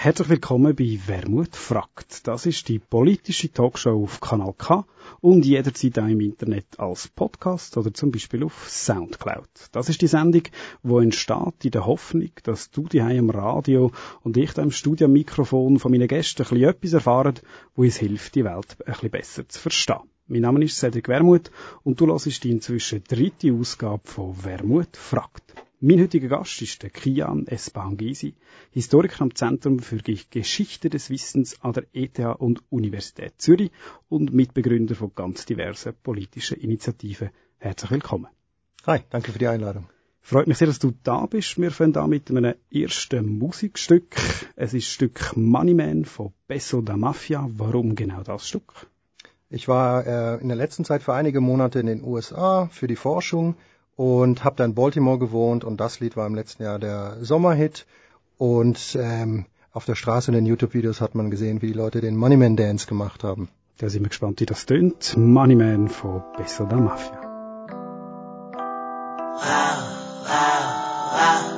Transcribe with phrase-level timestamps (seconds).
[0.00, 2.28] Herzlich willkommen bei Wermut fragt.
[2.28, 4.86] Das ist die politische Talkshow auf Kanal K
[5.20, 9.48] und jederzeit auch im Internet als Podcast oder zum Beispiel auf Soundcloud.
[9.72, 10.42] Das ist die Sendung,
[10.84, 13.90] wo entsteht in der Hoffnung, dass du die am Radio
[14.22, 17.40] und ich da im Studiomikrofon von meinen Gästen ein bisschen etwas erfahren,
[17.74, 20.08] wo es hilft, die Welt ein bisschen besser zu verstehen.
[20.28, 21.50] Mein Name ist Cedric Wermut
[21.82, 25.54] und du hörst die inzwischen dritte Ausgabe von Wermut fragt.
[25.80, 28.34] Mein heutiger Gast ist der Kian Espahangisi,
[28.72, 33.70] Historiker am Zentrum für Geschichte des Wissens an der ETH und Universität Zürich
[34.08, 37.30] und Mitbegründer von ganz diversen politischen Initiativen.
[37.58, 38.26] Herzlich willkommen.
[38.88, 39.88] Hi, danke für die Einladung.
[40.20, 41.60] Freut mich sehr, dass du da bist.
[41.60, 44.16] Wir fangen da mit einem ersten Musikstück.
[44.56, 47.48] Es ist das Stück Moneyman von Besso da Mafia.
[47.52, 48.88] Warum genau das Stück?
[49.48, 52.96] Ich war äh, in der letzten Zeit für einige Monate in den USA für die
[52.96, 53.54] Forschung
[53.98, 57.84] und habe dann in Baltimore gewohnt und das Lied war im letzten Jahr der Sommerhit
[58.38, 62.16] und ähm, auf der Straße in den YouTube-Videos hat man gesehen, wie die Leute den
[62.16, 63.48] Moneyman Dance gemacht haben.
[63.78, 65.16] Da sind wir gespannt, wie das tönt.
[65.16, 67.20] Moneyman von Besso da Mafia.
[69.34, 69.78] Wow,
[70.22, 70.62] wow,
[71.12, 71.57] wow.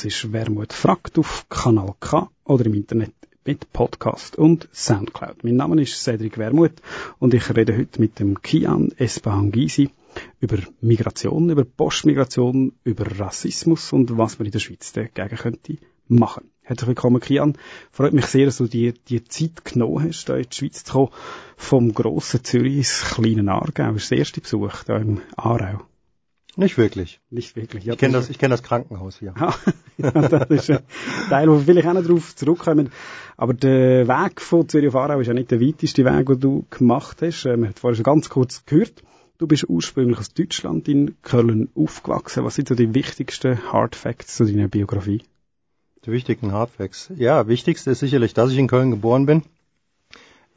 [0.00, 3.12] Das ist Wermut fragt auf Kanal K oder im Internet
[3.44, 5.44] mit Podcast und Soundcloud.
[5.44, 6.72] Mein Name ist Cedric Wermut
[7.18, 9.90] und ich rede heute mit dem Kian Espahangisi
[10.40, 15.76] über Migration, über Postmigration, über Rassismus und was man in der Schweiz dagegen könnte
[16.08, 16.50] machen.
[16.62, 17.58] Herzlich willkommen, Kian.
[17.92, 20.92] Freut mich sehr, dass du dir die Zeit genommen hast, hier in die Schweiz zu
[20.94, 21.10] kommen,
[21.58, 23.92] vom grossen Zürich ins kleine Aargau.
[23.92, 25.89] Das ist der erste Besuch hier im Aarau.
[26.60, 27.20] Nicht wirklich.
[27.30, 27.84] Nicht wirklich.
[27.84, 29.32] Ja, ich kenne das, ich kenn das Krankenhaus hier.
[29.96, 30.80] ja, das ist ein
[31.30, 32.90] Teil, wo wir vielleicht auch noch darauf zurückkommen.
[33.38, 36.66] Aber der Weg von Zürich auf Aarau ist ja nicht der weiteste Weg, den du
[36.68, 37.46] gemacht hast.
[37.46, 39.02] Man hat vorher schon ganz kurz gehört.
[39.38, 42.44] Du bist ursprünglich aus Deutschland in Köln aufgewachsen.
[42.44, 45.22] Was sind so die wichtigsten Hard Facts zu deiner Biografie?
[46.04, 47.10] Die wichtigen Hard Facts.
[47.16, 49.44] Ja, wichtigste ist sicherlich, dass ich in Köln geboren bin.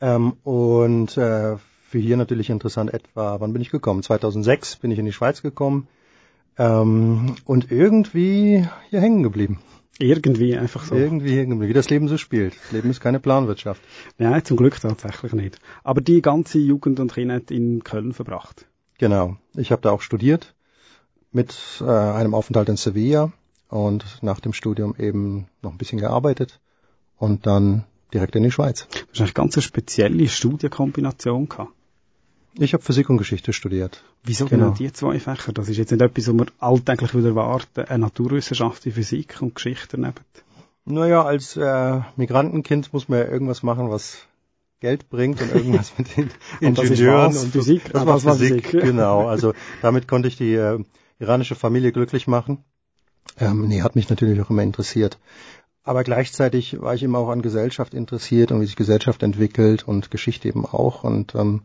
[0.02, 1.56] Ähm, und äh,
[1.94, 4.02] für hier natürlich interessant etwa, wann bin ich gekommen?
[4.02, 5.88] 2006 bin ich in die Schweiz gekommen
[6.58, 9.60] ähm, und irgendwie hier hängen geblieben.
[10.00, 10.96] Irgendwie einfach so.
[10.96, 12.56] Irgendwie hängen geblieben, wie das Leben so spielt.
[12.64, 13.80] Das Leben ist keine Planwirtschaft.
[14.18, 15.60] Nein, zum Glück tatsächlich nicht.
[15.84, 18.66] Aber die ganze Jugend und Kindheit in Köln verbracht.
[18.98, 19.38] Genau.
[19.56, 20.56] Ich habe da auch studiert
[21.32, 23.32] mit äh, einem Aufenthalt in Sevilla
[23.70, 26.60] und nach dem Studium eben noch ein bisschen gearbeitet
[27.20, 28.88] und dann direkt in die Schweiz.
[28.90, 31.72] Du hast eine ganz spezielle Studienkombination gehabt.
[32.56, 34.04] Ich habe Physik und Geschichte studiert.
[34.24, 34.66] Wieso genau.
[34.66, 35.54] genau die zwei Fächer?
[35.54, 39.56] Das ist jetzt nicht etwas, was man alltäglich wieder erwarten, eine Naturwissenschaft, die Physik und
[39.56, 40.20] Geschichte daneben.
[40.86, 44.18] Naja, als äh, Migrantenkind muss man ja irgendwas machen, was
[44.82, 46.30] Geld bringt und irgendwas mit den
[46.60, 47.92] Ingenieuren und, und Physik.
[47.92, 49.28] Das war Physik, Physik, genau.
[49.28, 50.84] Also damit konnte ich die äh,
[51.20, 52.64] iranische Familie glücklich machen.
[53.40, 55.18] Ähm, nee, hat mich natürlich auch immer interessiert.
[55.84, 60.12] Aber gleichzeitig war ich immer auch an Gesellschaft interessiert und wie sich Gesellschaft entwickelt und
[60.12, 61.04] Geschichte eben auch.
[61.04, 61.64] Und ähm,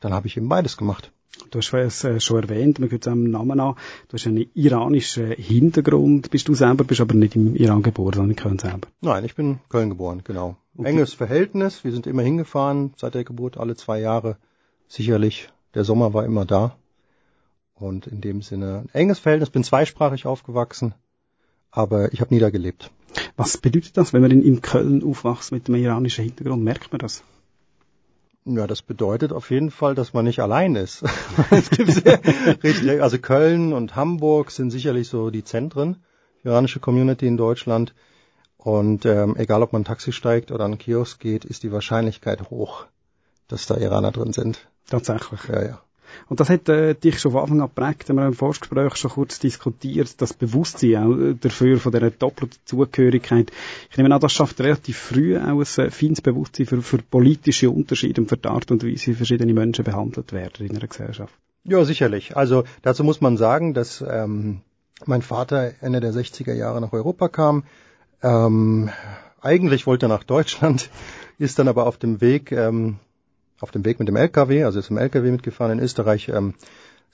[0.00, 1.12] dann habe ich eben beides gemacht.
[1.50, 3.74] Du hast es äh, schon erwähnt, man hört es am Namen an,
[4.08, 8.30] du hast einen iranischen Hintergrund, bist du selber, bist aber nicht im Iran geboren, sondern
[8.30, 8.88] in Köln selber.
[9.00, 10.56] Nein, ich bin Köln geboren, genau.
[10.76, 10.88] Okay.
[10.88, 14.36] Enges Verhältnis, wir sind immer hingefahren, seit der Geburt, alle zwei Jahre,
[14.88, 15.48] sicherlich.
[15.74, 16.76] Der Sommer war immer da.
[17.74, 20.94] Und in dem Sinne, ein enges Verhältnis, bin zweisprachig aufgewachsen,
[21.70, 22.90] aber ich habe nie da gelebt.
[23.36, 26.62] Was bedeutet das, wenn man in Köln aufwachst mit einem iranischen Hintergrund?
[26.62, 27.22] Merkt man das?
[28.44, 31.02] Ja, das bedeutet auf jeden Fall, dass man nicht allein ist.
[31.50, 32.20] es gibt sehr,
[32.62, 36.02] richtig, also Köln und Hamburg sind sicherlich so die Zentren,
[36.42, 37.94] die iranische Community in Deutschland.
[38.56, 41.72] Und ähm, egal, ob man ein Taxi steigt oder an einen Kiosk geht, ist die
[41.72, 42.86] Wahrscheinlichkeit hoch,
[43.48, 44.68] dass da Iraner drin sind.
[44.88, 45.40] Tatsächlich.
[45.48, 45.82] Ja, ja.
[46.28, 49.38] Und das hat äh, dich schon von Anfang an geprägt, wir im Vorgespräch schon kurz
[49.38, 53.50] diskutiert, das Bewusstsein auch äh, dafür, von dieser doppelten Zugehörigkeit.
[53.90, 57.70] Ich nehme an, das schafft relativ früh auch ein äh, feines Bewusstsein für, für politische
[57.70, 61.34] Unterschiede und für die Art und Weise, wie verschiedene Menschen behandelt werden in einer Gesellschaft.
[61.64, 62.36] Ja, sicherlich.
[62.36, 64.62] Also dazu muss man sagen, dass ähm,
[65.06, 67.64] mein Vater Ende der 60er Jahre nach Europa kam.
[68.22, 68.90] Ähm,
[69.40, 70.90] eigentlich wollte er nach Deutschland,
[71.38, 72.98] ist dann aber auf dem Weg ähm,
[73.60, 76.54] auf dem Weg mit dem LKW, also ist im LKW mitgefahren in Österreich, ähm,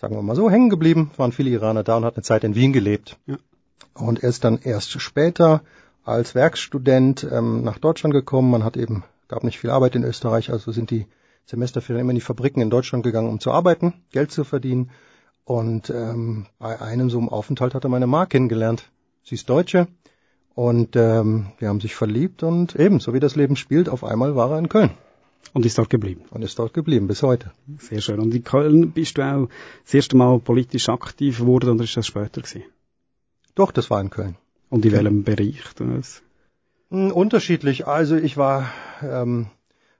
[0.00, 2.54] sagen wir mal so, hängen geblieben, waren viele Iraner da und hat eine Zeit in
[2.54, 3.18] Wien gelebt.
[3.26, 3.36] Ja.
[3.94, 5.62] Und er ist dann erst später
[6.04, 8.50] als Werkstudent ähm, nach Deutschland gekommen.
[8.50, 11.06] Man hat eben, gab nicht viel Arbeit in Österreich, also sind die
[11.46, 14.90] Semesterferien immer in die Fabriken in Deutschland gegangen, um zu arbeiten, Geld zu verdienen.
[15.44, 18.90] Und ähm, bei einem so einem Aufenthalt hat er meine Ma kennengelernt.
[19.22, 19.86] Sie ist Deutsche
[20.54, 24.34] und ähm, wir haben sich verliebt und eben, so wie das Leben spielt, auf einmal
[24.34, 24.90] war er in Köln.
[25.52, 26.22] Und ist dort geblieben.
[26.30, 27.50] Und ist dort geblieben, bis heute.
[27.78, 28.20] Sehr schön.
[28.20, 29.48] Und in Köln bist du auch
[29.84, 32.64] das erste Mal politisch aktiv geworden oder ist das später gewesen?
[33.54, 34.36] Doch, das war in Köln.
[34.68, 35.62] Und in welchem Bereich?
[35.76, 36.22] Das?
[36.90, 37.86] Hm, unterschiedlich.
[37.86, 38.70] Also ich war,
[39.02, 39.46] ähm,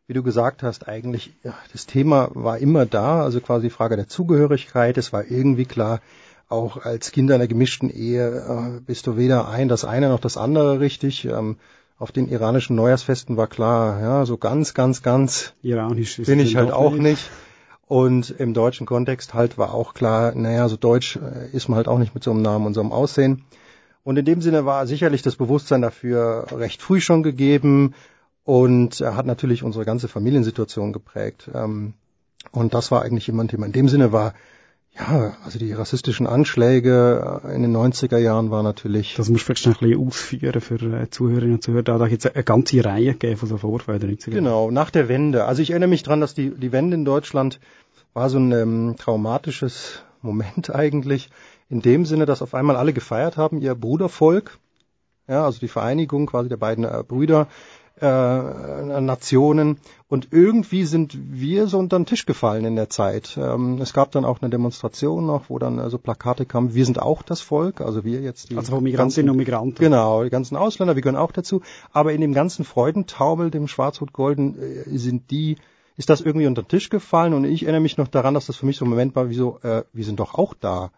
[0.06, 1.32] wie du gesagt hast, eigentlich,
[1.72, 4.98] das Thema war immer da, also quasi die Frage der Zugehörigkeit.
[4.98, 6.00] Es war irgendwie klar,
[6.48, 10.36] auch als Kinder einer gemischten Ehe äh, bist du weder ein das eine noch das
[10.36, 11.24] andere richtig.
[11.24, 11.56] Ähm,
[11.98, 16.70] auf den iranischen Neujahrsfesten war klar, ja, so ganz, ganz, ganz iranisch bin ich halt
[16.70, 17.30] auch nicht.
[17.88, 21.86] Und im deutschen Kontext halt war auch klar, naja, so deutsch äh, ist man halt
[21.86, 23.44] auch nicht mit so einem Namen und so einem Aussehen.
[24.02, 27.94] Und in dem Sinne war sicherlich das Bewusstsein dafür recht früh schon gegeben
[28.44, 31.48] und hat natürlich unsere ganze Familiensituation geprägt.
[31.54, 31.94] Ähm,
[32.52, 33.66] und das war eigentlich immer ein Thema.
[33.66, 34.34] In dem Sinne war
[34.98, 39.14] ja, also die rassistischen Anschläge in den 90er Jahren war natürlich.
[39.14, 41.82] Das muss vielleicht noch ein bisschen ausführen für äh, Zuhörerinnen und Zuhörer.
[41.82, 44.16] Da hat es eine ganze Reihe gegeben von so Vorfällen.
[44.24, 45.44] Genau, nach der Wende.
[45.44, 47.60] Also ich erinnere mich dran, dass die, die Wende in Deutschland
[48.14, 51.30] war so ein ähm, traumatisches Moment eigentlich.
[51.68, 54.58] In dem Sinne, dass auf einmal alle gefeiert haben, ihr Brudervolk.
[55.28, 57.48] Ja, also die Vereinigung quasi der beiden äh, Brüder
[58.00, 59.78] äh, Nationen.
[60.08, 63.38] Und irgendwie sind wir so unter den Tisch gefallen in der Zeit.
[63.40, 66.84] Ähm, es gab dann auch eine Demonstration noch, wo dann äh, so Plakate kamen, wir
[66.84, 68.56] sind auch das Volk, also wir jetzt die.
[68.56, 69.82] Also Migrantinnen und Migranten.
[69.82, 71.62] Genau, die ganzen Ausländer, wir gehören auch dazu.
[71.92, 75.56] Aber in dem ganzen Freudentaumel, dem Schwarz-Rot-Golden, äh, sind die,
[75.96, 78.56] ist das irgendwie unter den Tisch gefallen und ich erinnere mich noch daran, dass das
[78.56, 80.90] für mich so ein Moment war, wie so, äh, wir sind doch auch da.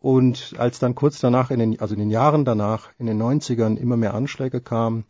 [0.00, 3.76] Und als dann kurz danach, in den, also in den Jahren danach, in den 90ern
[3.76, 5.04] immer mehr Anschläge kamen,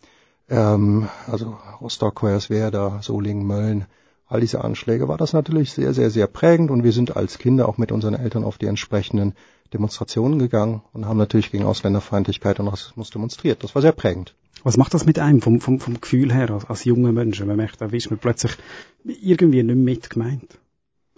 [0.48, 3.86] ähm, also Rostock, Hoyerswerda, Solingen, Mölln,
[4.26, 7.68] all diese Anschläge, war das natürlich sehr, sehr, sehr prägend und wir sind als Kinder
[7.68, 9.34] auch mit unseren Eltern auf die entsprechenden
[9.72, 13.62] Demonstrationen gegangen und haben natürlich gegen Ausländerfeindlichkeit und Rassismus demonstriert.
[13.62, 14.34] Das war sehr prägend.
[14.64, 17.40] Was macht das mit einem vom, vom, vom Gefühl her als, als junger Mensch?
[17.44, 18.52] Man merkt, da ist man plötzlich
[19.04, 20.58] irgendwie nicht mehr mitgemeint.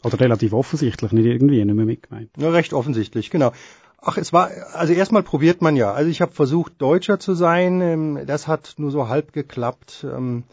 [0.02, 2.30] Oder relativ offensichtlich nicht irgendwie nicht mehr mitgemeint.
[2.36, 3.52] Ja, recht offensichtlich, genau.
[4.00, 5.92] Ach, es war, also erstmal probiert man ja.
[5.92, 7.80] Also ich habe versucht, Deutscher zu sein.
[7.80, 10.06] Ähm, das hat nur so halb geklappt.
[10.08, 10.44] Ähm,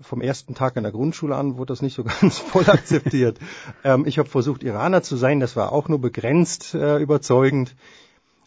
[0.00, 3.38] vom ersten Tag in der Grundschule an wurde das nicht so ganz voll akzeptiert.
[3.82, 5.40] Ähm, ich habe versucht, Iraner zu sein.
[5.40, 7.74] Das war auch nur begrenzt äh, überzeugend.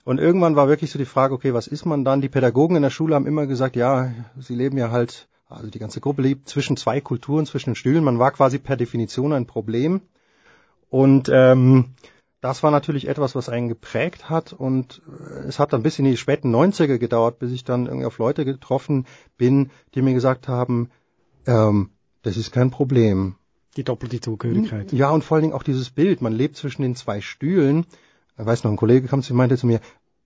[0.03, 2.21] Und irgendwann war wirklich so die Frage, okay, was ist man dann?
[2.21, 5.79] Die Pädagogen in der Schule haben immer gesagt, ja, sie leben ja halt, also die
[5.79, 8.03] ganze Gruppe lebt zwischen zwei Kulturen, zwischen den Stühlen.
[8.03, 10.01] Man war quasi per Definition ein Problem.
[10.91, 11.95] Und ähm,
[12.45, 16.05] das war natürlich etwas, was einen geprägt hat und äh, es hat dann bis in
[16.05, 20.47] die späten 90er gedauert, bis ich dann irgendwie auf Leute getroffen bin, die mir gesagt
[20.47, 20.91] haben,
[21.47, 21.89] ähm,
[22.21, 23.33] das ist kein Problem.
[23.77, 24.93] Die doppelte Zugehörigkeit.
[24.93, 27.87] Ja, und vor allen Dingen auch dieses Bild, man lebt zwischen den zwei Stühlen.
[28.37, 29.79] Ich weiß noch, ein Kollege kam zu mir meinte zu mir,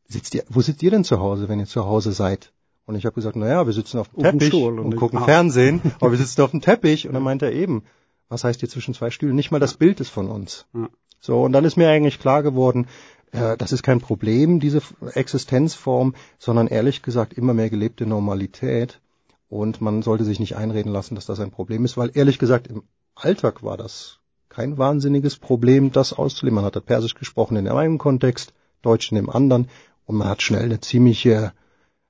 [0.10, 2.52] sitzt ihr, wo sitzt ihr denn zu Hause, wenn ihr zu Hause seid?
[2.86, 5.24] Und ich habe gesagt, naja, wir sitzen auf dem Teppich und, und gucken ah.
[5.24, 7.08] Fernsehen, aber wir sitzen auf dem Teppich.
[7.08, 7.84] Und dann meinte er eben,
[8.28, 9.38] was heißt hier zwischen zwei Stühlen?
[9.38, 10.66] Nicht mal das Bild ist von uns.
[10.74, 10.90] Ja.
[11.20, 12.88] So, und dann ist mir eigentlich klar geworden,
[13.32, 14.82] äh, das ist kein Problem, diese
[15.14, 19.02] Existenzform, sondern ehrlich gesagt immer mehr gelebte Normalität.
[19.50, 22.68] Und man sollte sich nicht einreden lassen, dass das ein Problem ist, weil ehrlich gesagt
[22.68, 22.84] im
[23.16, 26.56] Alltag war das kein wahnsinniges Problem, das auszuleben.
[26.56, 29.68] Man hatte Persisch gesprochen in einem Kontext, Deutsch in dem anderen
[30.06, 31.52] und man hat schnell eine ziemliche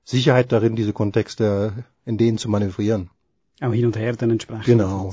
[0.04, 3.10] Sicherheit darin, diese Kontexte in denen zu manövrieren
[3.60, 5.12] auch hin und her dann entsprechend genau.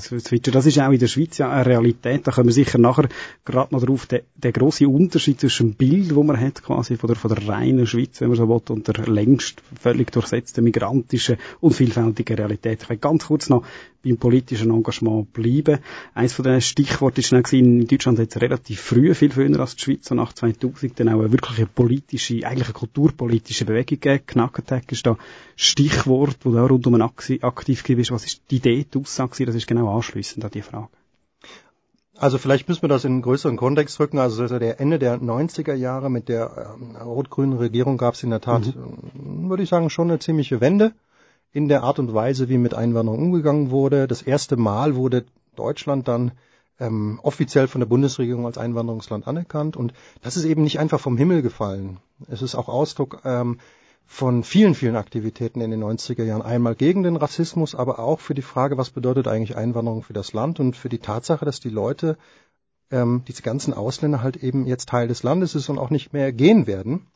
[0.52, 2.26] Das ist auch in der Schweiz ja eine Realität.
[2.26, 3.08] Da kommen wir sicher nachher
[3.44, 7.08] gerade noch drauf, der, der grosse Unterschied zwischen dem Bild, wo man hat, quasi von
[7.08, 11.36] der, von der reinen Schweiz, wenn man so will, und der längst völlig durchsetzten migrantischen
[11.60, 12.82] und vielfältigen Realität.
[12.82, 13.64] Ich will ganz kurz noch
[14.04, 15.80] beim politischen Engagement bleiben.
[16.14, 19.82] Eins von den Stichworten ist gewesen, in Deutschland es relativ früh, viel früher als die
[19.82, 24.82] Schweiz, so nach 2000, dann auch eine wirkliche politische, eigentlich eine kulturpolitische Bewegung gegeben.
[24.88, 25.16] Ist da
[25.56, 29.66] Stichwort, wo du auch rundum aktiv gewesen Was ist die Idee, die Aussage, das ist
[29.66, 30.88] genau anschließend an die Frage?
[32.18, 34.18] Also vielleicht müssen wir das in einen größeren Kontext rücken.
[34.18, 38.40] Also der Ende der 90er Jahre mit der ähm, rot-grünen Regierung gab es in der
[38.40, 39.48] Tat, mhm.
[39.48, 40.92] würde ich sagen, schon eine ziemliche Wende
[41.52, 44.06] in der Art und Weise, wie mit Einwanderung umgegangen wurde.
[44.06, 45.24] Das erste Mal wurde
[45.56, 46.32] Deutschland dann
[46.78, 49.76] ähm, offiziell von der Bundesregierung als Einwanderungsland anerkannt.
[49.76, 51.98] Und das ist eben nicht einfach vom Himmel gefallen.
[52.28, 53.58] Es ist auch Ausdruck ähm,
[54.06, 56.42] von vielen, vielen Aktivitäten in den 90er Jahren.
[56.42, 60.32] Einmal gegen den Rassismus, aber auch für die Frage, was bedeutet eigentlich Einwanderung für das
[60.32, 62.16] Land und für die Tatsache, dass die Leute,
[62.90, 66.32] ähm, diese ganzen Ausländer halt eben jetzt Teil des Landes ist und auch nicht mehr
[66.32, 67.06] gehen werden.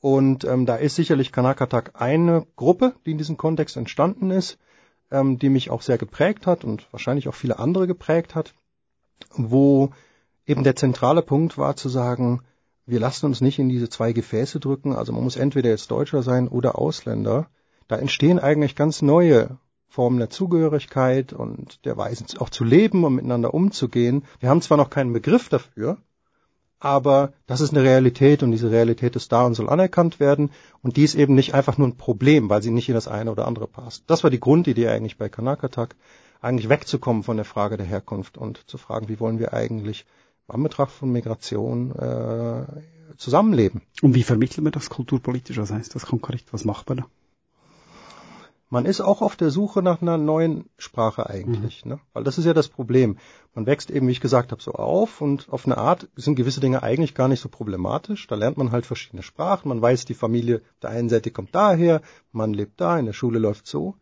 [0.00, 4.58] Und ähm, da ist sicherlich Kanakatak eine Gruppe, die in diesem Kontext entstanden ist,
[5.10, 8.54] ähm, die mich auch sehr geprägt hat und wahrscheinlich auch viele andere geprägt hat,
[9.32, 9.90] wo
[10.46, 12.42] eben der zentrale Punkt war zu sagen,
[12.86, 16.22] wir lassen uns nicht in diese zwei Gefäße drücken, also man muss entweder jetzt Deutscher
[16.22, 17.48] sein oder Ausländer.
[17.86, 23.16] Da entstehen eigentlich ganz neue Formen der Zugehörigkeit und der Weise auch zu leben und
[23.16, 24.24] miteinander umzugehen.
[24.38, 25.98] Wir haben zwar noch keinen Begriff dafür,
[26.80, 30.50] aber das ist eine Realität und diese Realität ist da und soll anerkannt werden
[30.82, 33.30] und die ist eben nicht einfach nur ein Problem, weil sie nicht in das eine
[33.30, 34.04] oder andere passt.
[34.06, 35.94] Das war die Grundidee eigentlich bei Kanakatak,
[36.40, 40.06] eigentlich wegzukommen von der Frage der Herkunft und zu fragen, wie wollen wir eigentlich
[40.52, 42.64] in Betracht von Migration äh,
[43.16, 43.82] zusammenleben.
[44.02, 45.58] Und wie vermitteln wir das kulturpolitisch?
[45.58, 46.44] Was heißt das konkret?
[46.50, 47.06] Was macht man da?
[48.72, 51.90] Man ist auch auf der Suche nach einer neuen Sprache eigentlich, mhm.
[51.90, 52.00] ne?
[52.12, 53.18] Weil das ist ja das Problem.
[53.52, 56.60] Man wächst eben, wie ich gesagt habe, so auf und auf eine Art sind gewisse
[56.60, 58.28] Dinge eigentlich gar nicht so problematisch.
[58.28, 59.68] Da lernt man halt verschiedene Sprachen.
[59.68, 62.00] Man weiß, die Familie der einen Seite kommt daher,
[62.30, 63.96] man lebt da, in der Schule läuft so.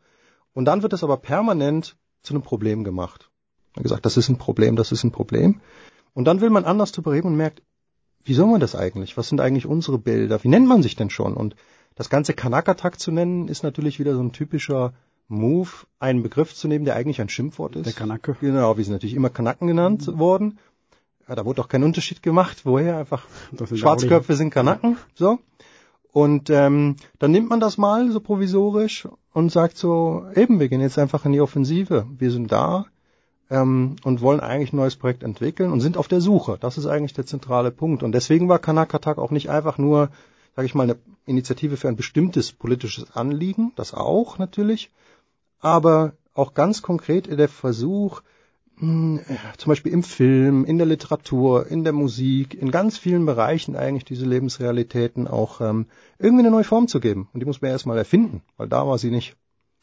[0.52, 3.30] Und dann wird es aber permanent zu einem Problem gemacht.
[3.75, 5.62] Man gesagt, das ist ein Problem, das ist ein Problem.
[6.12, 7.62] Und dann will man anders drüber reden und merkt,
[8.25, 9.16] wie soll man das eigentlich?
[9.16, 10.44] Was sind eigentlich unsere Bilder?
[10.44, 11.34] Wie nennt man sich denn schon?
[11.34, 11.56] Und
[11.99, 14.93] das ganze Kanakatak zu nennen, ist natürlich wieder so ein typischer
[15.26, 17.87] Move, einen Begriff zu nehmen, der eigentlich ein Schimpfwort ist.
[17.87, 18.37] Der Kanake.
[18.40, 20.19] Genau, wir sind natürlich immer Kanaken genannt mhm.
[20.19, 20.59] worden.
[21.28, 23.26] Ja, da wurde auch kein Unterschied gemacht, woher einfach
[23.75, 25.40] Schwarzköpfe sind Kanaken, so.
[26.12, 30.81] Und ähm, dann nimmt man das mal so provisorisch und sagt so, eben, wir gehen
[30.81, 32.07] jetzt einfach in die Offensive.
[32.17, 32.87] Wir sind da
[33.50, 36.59] ähm, und wollen eigentlich ein neues Projekt entwickeln und sind auf der Suche.
[36.61, 38.05] Das ist eigentlich der zentrale Punkt.
[38.05, 40.11] Und deswegen war Kanakatak auch nicht einfach nur
[40.59, 44.91] sage ich mal, eine Initiative für ein bestimmtes politisches Anliegen, das auch natürlich,
[45.61, 48.23] aber auch ganz konkret der Versuch,
[48.79, 49.21] hm,
[49.57, 54.05] zum Beispiel im Film, in der Literatur, in der Musik, in ganz vielen Bereichen eigentlich
[54.05, 55.87] diese Lebensrealitäten auch ähm,
[56.19, 57.29] irgendwie eine neue Form zu geben.
[57.33, 59.37] Und die muss man erstmal erfinden, weil da war sie nicht.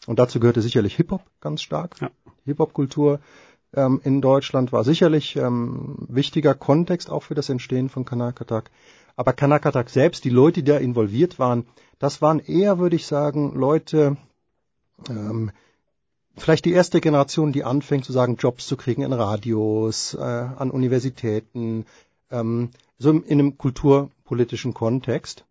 [0.07, 1.95] Und dazu gehörte sicherlich Hip-Hop ganz stark.
[2.01, 2.11] Ja.
[2.43, 3.21] Hip-Hop-Kultur
[3.75, 8.71] ähm, in Deutschland war sicherlich ähm, wichtiger Kontext auch für das Entstehen von Kanakatak
[9.15, 11.65] Aber Kanakatak selbst, die Leute, die da involviert waren,
[11.99, 14.17] das waren eher, würde ich sagen, Leute,
[15.09, 15.51] ähm,
[16.35, 20.71] vielleicht die erste Generation, die anfängt zu sagen, Jobs zu kriegen in Radios, äh, an
[20.71, 21.85] Universitäten,
[22.31, 25.45] ähm, so in einem kulturpolitischen Kontext.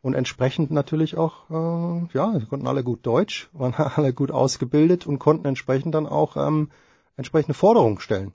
[0.00, 5.06] Und entsprechend natürlich auch, äh, ja, sie konnten alle gut Deutsch, waren alle gut ausgebildet
[5.06, 6.70] und konnten entsprechend dann auch ähm,
[7.16, 8.32] entsprechende Forderungen stellen.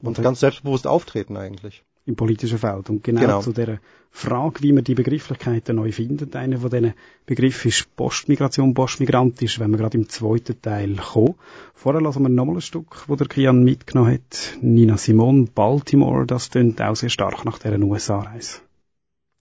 [0.00, 2.88] Und, und ganz selbstbewusst auftreten eigentlich im politischen Feld.
[2.88, 6.94] Und genau, genau, zu der Frage, wie man die Begrifflichkeiten neu findet, einer von diesen
[7.26, 11.34] Begriffen ist Postmigration, Postmigrantisch, wenn wir gerade im zweiten Teil kommen.
[11.74, 14.56] Vorher lassen wir nochmal ein Stück, wo der Kian mitgenommen hat.
[14.62, 18.60] Nina Simone, Baltimore, das klingt auch sehr stark nach deren USA-Reise.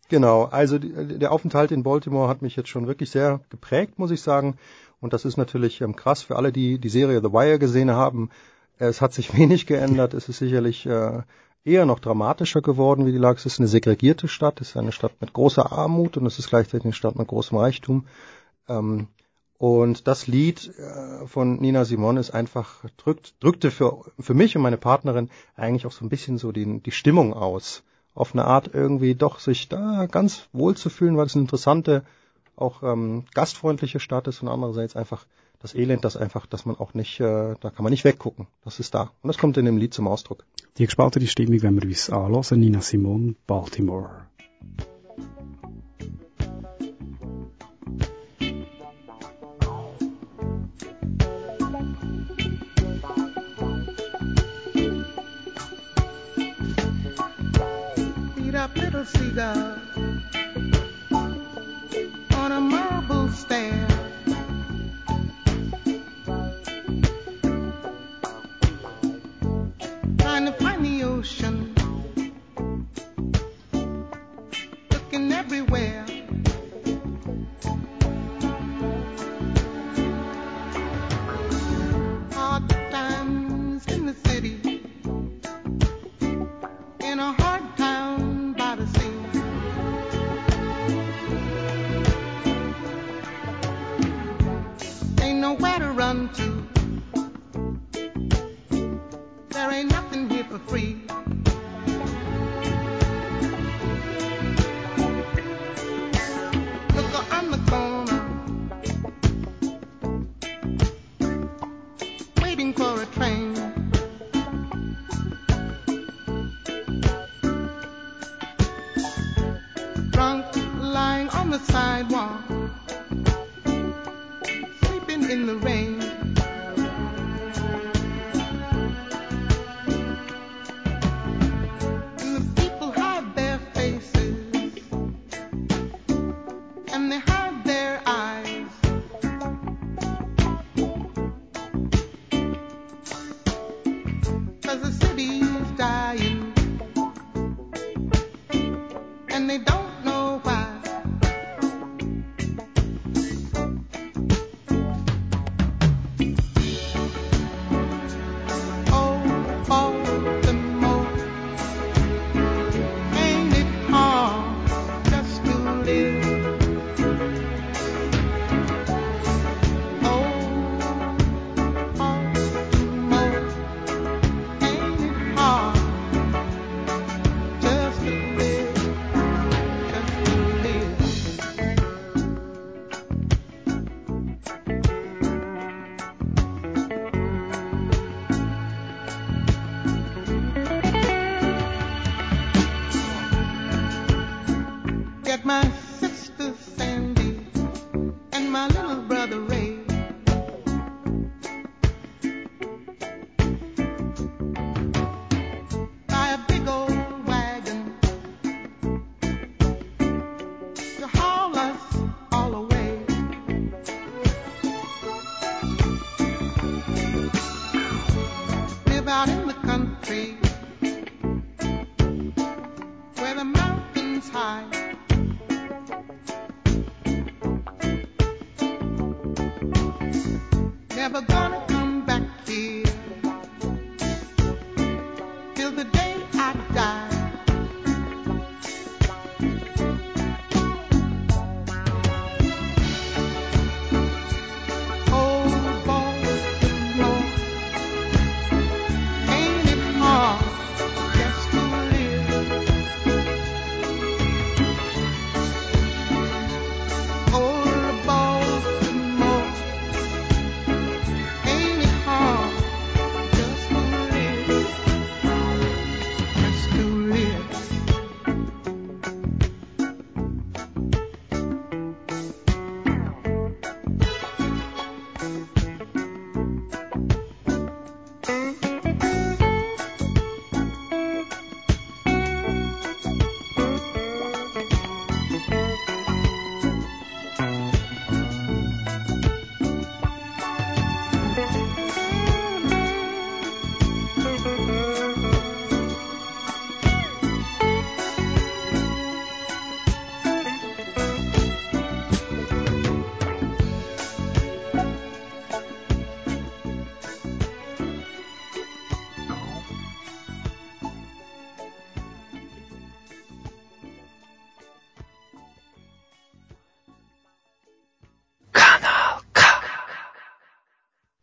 [0.09, 4.11] Genau, also die, der Aufenthalt in Baltimore hat mich jetzt schon wirklich sehr geprägt, muss
[4.11, 4.57] ich sagen.
[4.99, 8.29] Und das ist natürlich ähm, krass für alle, die die Serie The Wire gesehen haben.
[8.79, 10.13] Es hat sich wenig geändert.
[10.13, 11.21] Es ist sicherlich äh,
[11.65, 13.37] eher noch dramatischer geworden, wie die Lage.
[13.37, 16.49] Es ist eine segregierte Stadt, es ist eine Stadt mit großer Armut und es ist
[16.49, 18.07] gleichzeitig eine Stadt mit großem Reichtum.
[18.67, 19.07] Ähm,
[19.57, 24.61] und das Lied äh, von Nina Simon ist einfach, drückt, drückte für, für mich und
[24.61, 27.83] meine Partnerin eigentlich auch so ein bisschen so die, die Stimmung aus.
[28.13, 32.03] Auf eine Art irgendwie doch sich da ganz wohl zu fühlen, weil es eine interessante,
[32.55, 35.25] auch ähm, gastfreundliche Stadt ist und andererseits einfach
[35.59, 38.47] das Elend, das einfach, dass man auch nicht, äh, da kann man nicht weggucken.
[38.63, 39.11] Das ist da.
[39.21, 40.45] Und das kommt in dem Lied zum Ausdruck.
[40.77, 44.27] Die gespaltene Stimmung, wenn wir uns anhören, Nina Simone, Baltimore.
[58.57, 60.46] up little seagull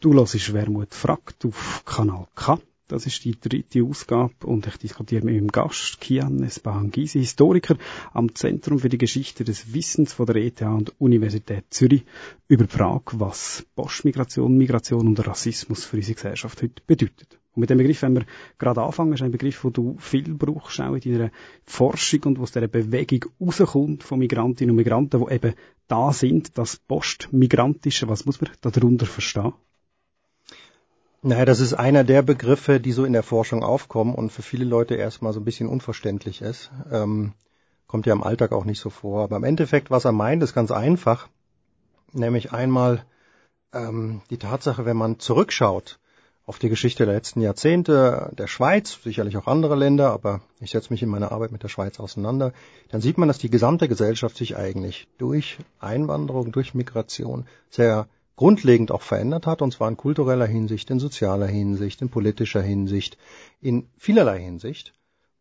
[0.05, 2.59] Du hörst Wermut fragt auf Kanal K.
[2.89, 7.79] Das ist die dritte Ausgabe und ich diskutiere mit meinem Gast Kian Esbahangisi, Historiker
[8.13, 12.05] am Zentrum für die Geschichte des Wissens von der ETH und Universität Zürich
[12.49, 17.39] über die Frage, was Postmigration, Migration und Rassismus für unsere Gesellschaft heute bedeutet.
[17.55, 18.27] Und mit dem Begriff, wenn wir
[18.59, 21.31] gerade anfangen, ist ein Begriff, den du viel brauchst, auch in deiner
[21.65, 25.55] Forschung und wo aus dieser Bewegung rauskommt von Migrantinnen und Migranten, die eben
[25.89, 29.55] da sind, das Postmigrantische, was muss man darunter verstehen?
[31.27, 34.67] Naja, das ist einer der Begriffe, die so in der Forschung aufkommen und für viele
[34.67, 36.71] Leute erstmal so ein bisschen unverständlich ist.
[36.93, 37.33] Ähm,
[37.87, 39.23] kommt ja im Alltag auch nicht so vor.
[39.23, 41.29] Aber im Endeffekt, was er meint, ist ganz einfach.
[42.13, 43.07] Nämlich einmal
[43.73, 45.99] ähm, die Tatsache, wenn man zurückschaut
[46.45, 50.93] auf die Geschichte der letzten Jahrzehnte der Schweiz, sicherlich auch andere Länder, aber ich setze
[50.93, 52.53] mich in meiner Arbeit mit der Schweiz auseinander,
[52.91, 58.91] dann sieht man, dass die gesamte Gesellschaft sich eigentlich durch Einwanderung, durch Migration sehr grundlegend
[58.91, 63.17] auch verändert hat, und zwar in kultureller Hinsicht, in sozialer Hinsicht, in politischer Hinsicht,
[63.61, 64.93] in vielerlei Hinsicht.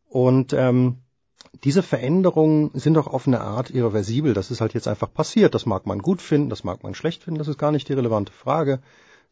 [0.09, 0.97] Und ähm,
[1.63, 4.33] diese Veränderungen sind doch auf eine Art irreversibel.
[4.33, 5.55] Das ist halt jetzt einfach passiert.
[5.55, 7.93] Das mag man gut finden, das mag man schlecht finden, das ist gar nicht die
[7.93, 8.79] relevante Frage,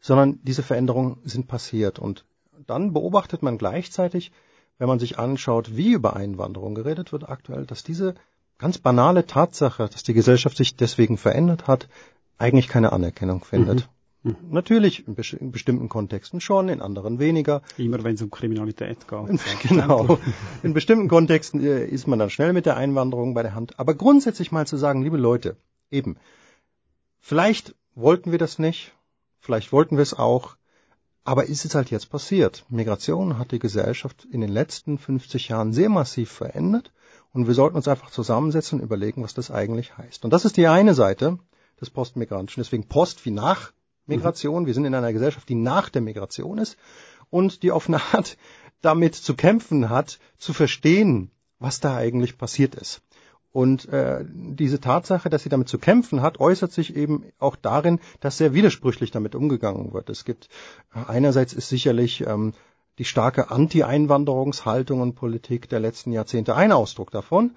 [0.00, 1.98] sondern diese Veränderungen sind passiert.
[1.98, 2.24] Und
[2.66, 4.32] dann beobachtet man gleichzeitig,
[4.78, 8.14] wenn man sich anschaut, wie über Einwanderung geredet wird aktuell, dass diese
[8.58, 11.88] ganz banale Tatsache, dass die Gesellschaft sich deswegen verändert hat,
[12.42, 13.88] eigentlich keine Anerkennung findet.
[14.22, 14.32] Mhm.
[14.32, 14.36] mhm.
[14.50, 17.62] Natürlich in, bes in, bestimmten Kontexten schon, in anderen weniger.
[17.78, 19.40] Immer wenn es um Kriminalität geht.
[19.68, 20.18] genau.
[20.62, 23.78] In bestimmten Kontexten äh, ist man dann schnell mit der Einwanderung bei der Hand.
[23.78, 25.56] Aber grundsätzlich mal zu sagen, liebe Leute,
[25.90, 26.16] eben,
[27.20, 28.92] vielleicht wollten wir das nicht,
[29.38, 30.56] vielleicht wollten wir es auch,
[31.24, 32.64] aber ist es halt jetzt passiert.
[32.68, 36.92] Migration hat die Gesellschaft in den letzten 50 Jahren sehr massiv verändert
[37.32, 40.24] und wir sollten uns einfach zusammensetzen und überlegen, was das eigentlich heißt.
[40.24, 41.38] Und das ist die eine Seite
[41.82, 42.62] des Postmigrantischen.
[42.62, 43.72] Deswegen Post wie nach
[44.06, 44.62] Migration.
[44.62, 44.66] Mhm.
[44.66, 46.78] Wir sind in einer Gesellschaft, die nach der Migration ist
[47.28, 48.38] und die auf eine Art
[48.80, 53.02] damit zu kämpfen hat, zu verstehen, was da eigentlich passiert ist.
[53.52, 58.00] Und äh, diese Tatsache, dass sie damit zu kämpfen hat, äußert sich eben auch darin,
[58.20, 60.08] dass sehr widersprüchlich damit umgegangen wird.
[60.08, 60.48] Es gibt
[60.94, 62.54] äh, einerseits ist sicherlich ähm,
[62.98, 67.56] die starke Anti-Einwanderungshaltung und Politik der letzten Jahrzehnte ein Ausdruck davon,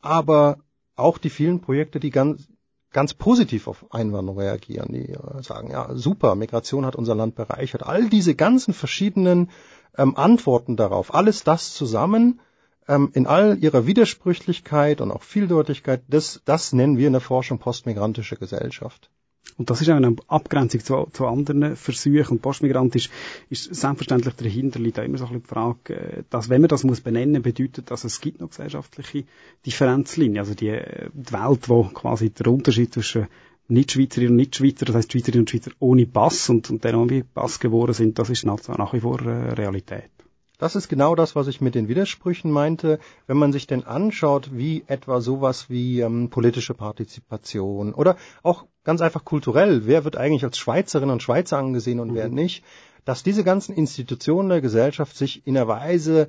[0.00, 0.58] aber
[0.96, 2.48] auch die vielen Projekte, die ganz,
[2.92, 7.84] ganz positiv auf Einwanderung reagieren, die äh, sagen, ja, super, Migration hat unser Land bereichert.
[7.84, 9.50] All diese ganzen verschiedenen
[9.96, 12.40] ähm, Antworten darauf, alles das zusammen
[12.88, 17.58] ähm, in all ihrer Widersprüchlichkeit und auch Vieldeutigkeit, das, das nennen wir in der Forschung
[17.58, 19.10] postmigrantische Gesellschaft.
[19.58, 22.32] Und das ist auch eine Abgrenzung zu, zu anderen Versuchen.
[22.32, 23.10] Und Postmigrant ist,
[23.48, 26.68] ist selbstverständlich dahinter liegt auch immer so ein bisschen die Frage, äh, dass wenn man
[26.68, 29.24] das muss benennen, bedeutet, dass es gibt noch gesellschaftliche
[29.64, 30.38] Differenzlinien.
[30.38, 33.28] Also die, äh, die Welt, wo quasi der Unterschied zwischen
[33.68, 37.58] Nicht-Schweizerinnen und Nicht-Schweizer, das heißt Schweizerinnen und Schweizer ohne Pass und, und denen ohne Pass
[37.58, 40.10] geboren sind, das ist nach, nach wie vor äh, Realität.
[40.58, 42.98] Das ist genau das, was ich mit den Widersprüchen meinte.
[43.26, 49.00] Wenn man sich denn anschaut, wie etwa sowas wie ähm, politische Partizipation oder auch ganz
[49.00, 52.14] einfach kulturell, wer wird eigentlich als Schweizerinnen und Schweizer angesehen und mhm.
[52.14, 52.64] wer nicht,
[53.04, 56.28] dass diese ganzen Institutionen der Gesellschaft sich in der Weise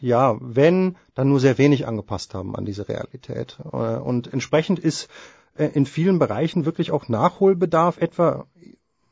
[0.00, 3.58] ja, wenn, dann nur sehr wenig angepasst haben an diese Realität.
[3.72, 5.08] Äh, und entsprechend ist
[5.56, 8.46] äh, in vielen Bereichen wirklich auch Nachholbedarf, etwa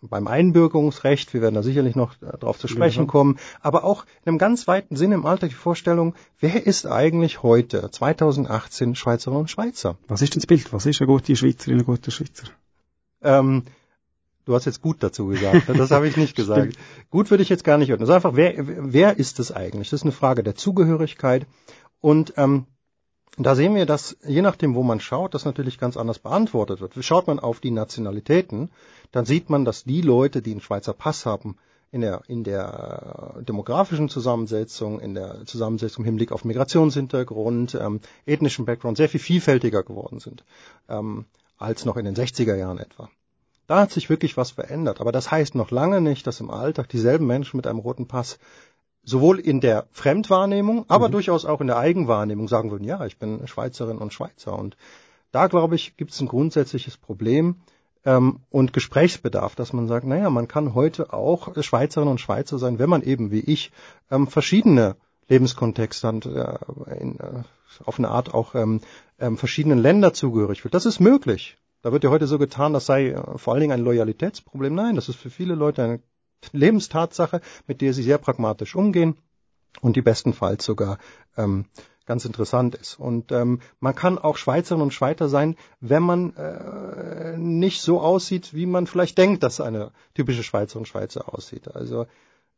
[0.09, 3.07] beim Einbürgerungsrecht, wir werden da sicherlich noch äh, darauf zu sprechen ja.
[3.07, 7.43] kommen, aber auch in einem ganz weiten Sinne im Alltag die Vorstellung, wer ist eigentlich
[7.43, 9.97] heute, 2018, Schweizerinnen und Schweizer?
[10.09, 10.73] Was ist denn das Bild?
[10.73, 12.49] Was ist eine gute Schweizerin, ein guter Schweizer?
[13.23, 13.65] Ähm,
[14.45, 16.77] du hast jetzt gut dazu gesagt, das habe ich nicht gesagt.
[17.11, 18.01] gut würde ich jetzt gar nicht hören.
[18.01, 19.91] Also einfach, wer, wer ist es eigentlich?
[19.91, 21.47] Das ist eine Frage der Zugehörigkeit
[22.01, 22.67] und ähm,
[23.37, 26.93] da sehen wir, dass je nachdem, wo man schaut, das natürlich ganz anders beantwortet wird.
[27.05, 28.71] Schaut man auf die Nationalitäten,
[29.11, 31.57] dann sieht man, dass die Leute, die einen Schweizer Pass haben,
[31.91, 38.65] in der, in der demografischen Zusammensetzung, in der Zusammensetzung im Hinblick auf Migrationshintergrund, ähm, ethnischen
[38.65, 40.45] Background sehr viel vielfältiger geworden sind
[40.89, 43.09] ähm, als noch in den 60er Jahren etwa.
[43.69, 45.01] Da hat sich wirklich was verändert.
[45.01, 48.39] Aber das heißt noch lange nicht, dass im Alltag dieselben Menschen mit einem roten Pass
[49.05, 51.13] sowohl in der Fremdwahrnehmung, aber mhm.
[51.13, 54.59] durchaus auch in der Eigenwahrnehmung sagen würden, ja, ich bin Schweizerin und Schweizer.
[54.59, 54.77] Und
[55.33, 57.57] da, glaube ich, gibt es ein grundsätzliches Problem
[58.05, 62.79] ähm, und Gesprächsbedarf, dass man sagt, naja, man kann heute auch Schweizerin und Schweizer sein,
[62.79, 63.73] wenn man eben wie ich
[64.11, 64.97] ähm, verschiedene
[65.29, 67.43] Lebenskontexte hat, äh, in, äh,
[67.85, 68.81] auf eine Art auch ähm,
[69.19, 70.75] ähm, verschiedenen Länder zugehörig wird.
[70.75, 71.59] Das ist möglich.
[71.83, 74.75] Da wird ja heute so getan, das sei äh, vor allen Dingen ein Loyalitätsproblem.
[74.75, 76.01] Nein, das ist für viele Leute eine
[76.53, 79.17] Lebenstatsache, mit der sie sehr pragmatisch umgehen
[79.81, 80.99] und die bestenfalls sogar
[81.37, 81.67] ähm,
[82.07, 82.99] ganz interessant ist.
[82.99, 88.55] Und ähm, man kann auch Schweizerin und Schweizer sein, wenn man äh, nicht so aussieht,
[88.55, 91.75] wie man vielleicht denkt, dass eine typische Schweizerin und Schweizer aussieht.
[91.75, 92.07] Also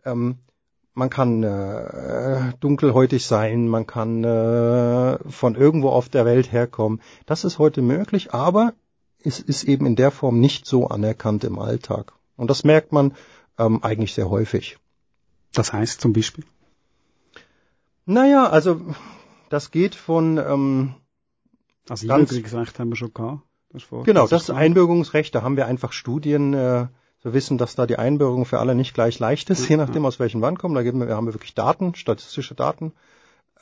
[0.05, 0.39] ähm,
[0.95, 7.03] man kann äh, dunkelhäutig sein, man kann äh, von irgendwo auf der Welt herkommen.
[7.27, 8.73] Das ist heute möglich, aber
[9.23, 12.15] es ist eben in der Form nicht so anerkannt im Alltag.
[12.37, 13.15] Und das merkt man
[13.59, 14.79] ähm, eigentlich sehr häufig.
[15.53, 16.45] Das heißt zum Beispiel?
[18.05, 18.81] Naja, also
[19.49, 20.95] das geht von ähm,
[21.89, 23.43] also Einbürgerungsrecht haben wir schon gehabt.
[23.71, 26.87] Das genau, das Einbürgerungsrecht, da haben wir einfach Studien äh,
[27.27, 30.21] wir wissen, dass da die Einbürgerung für alle nicht gleich leicht ist, je nachdem aus
[30.21, 30.77] welchem Land kommen.
[30.77, 32.93] Da geben wir, haben wir wirklich Daten, statistische Daten.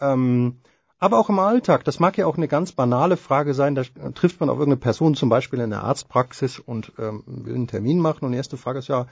[0.02, 0.59] Ähm,
[0.98, 3.83] aber auch im Alltag, das mag ja auch eine ganz banale Frage sein, da
[4.14, 8.00] trifft man auf irgendeine Person zum Beispiel in der Arztpraxis und ähm, will einen Termin
[8.00, 9.07] machen und die erste Frage ist ja,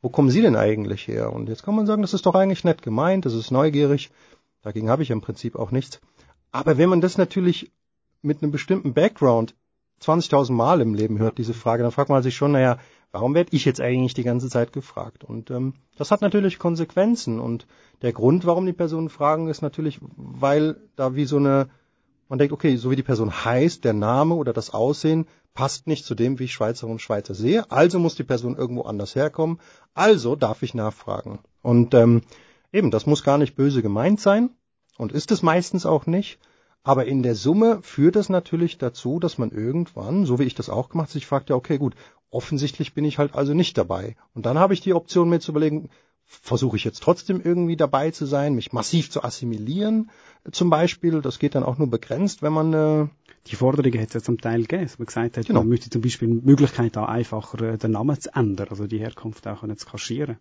[0.00, 1.32] wo kommen Sie denn eigentlich her?
[1.32, 4.10] Und jetzt kann man sagen, das ist doch eigentlich nett gemeint, das ist neugierig,
[4.62, 6.00] dagegen habe ich im Prinzip auch nichts.
[6.50, 7.72] Aber wenn man das natürlich
[8.22, 9.54] mit einem bestimmten Background
[10.02, 12.78] 20.000 Mal im Leben hört, diese Frage, dann fragt man sich schon, naja,
[13.10, 15.24] warum werde ich jetzt eigentlich die ganze Zeit gefragt?
[15.24, 17.40] Und ähm, das hat natürlich Konsequenzen.
[17.40, 17.66] Und
[18.02, 21.68] der Grund, warum die Personen fragen, ist natürlich, weil da wie so eine,
[22.28, 26.04] man denkt, okay, so wie die Person heißt, der Name oder das Aussehen passt nicht
[26.04, 27.70] zu dem, wie ich Schweizerinnen und Schweizer sehe.
[27.70, 29.58] Also muss die Person irgendwo anders herkommen.
[29.94, 31.40] Also darf ich nachfragen.
[31.62, 32.22] Und ähm,
[32.72, 34.50] eben, das muss gar nicht böse gemeint sein
[34.98, 36.38] und ist es meistens auch nicht.
[36.84, 40.70] Aber in der Summe führt das natürlich dazu, dass man irgendwann, so wie ich das
[40.70, 41.94] auch gemacht, sich fragt, ja, okay, gut,
[42.30, 44.16] offensichtlich bin ich halt also nicht dabei.
[44.34, 45.90] Und dann habe ich die Option mir zu überlegen,
[46.28, 50.10] versuche ich jetzt trotzdem irgendwie dabei zu sein, mich massiv zu assimilieren
[50.52, 51.22] zum Beispiel.
[51.22, 52.74] Das geht dann auch nur begrenzt, wenn man...
[52.74, 53.08] Äh,
[53.46, 55.60] die Forderung hat es ja zum Teil gegeben, dass man gesagt hat, genau.
[55.60, 58.98] man müsste zum Beispiel die Möglichkeit haben, einfacher äh, den Namen zu ändern, also die
[58.98, 60.36] Herkunft auch zu kaschieren.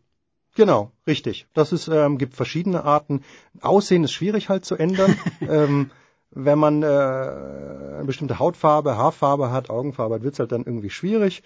[0.56, 1.48] Genau, richtig.
[1.54, 3.22] Das ist, ähm, gibt verschiedene Arten.
[3.62, 5.16] Aussehen ist schwierig halt zu ändern.
[5.42, 5.92] ähm,
[6.32, 11.44] wenn man äh, eine bestimmte Hautfarbe, Haarfarbe hat, Augenfarbe hat, wird's halt dann irgendwie schwierig.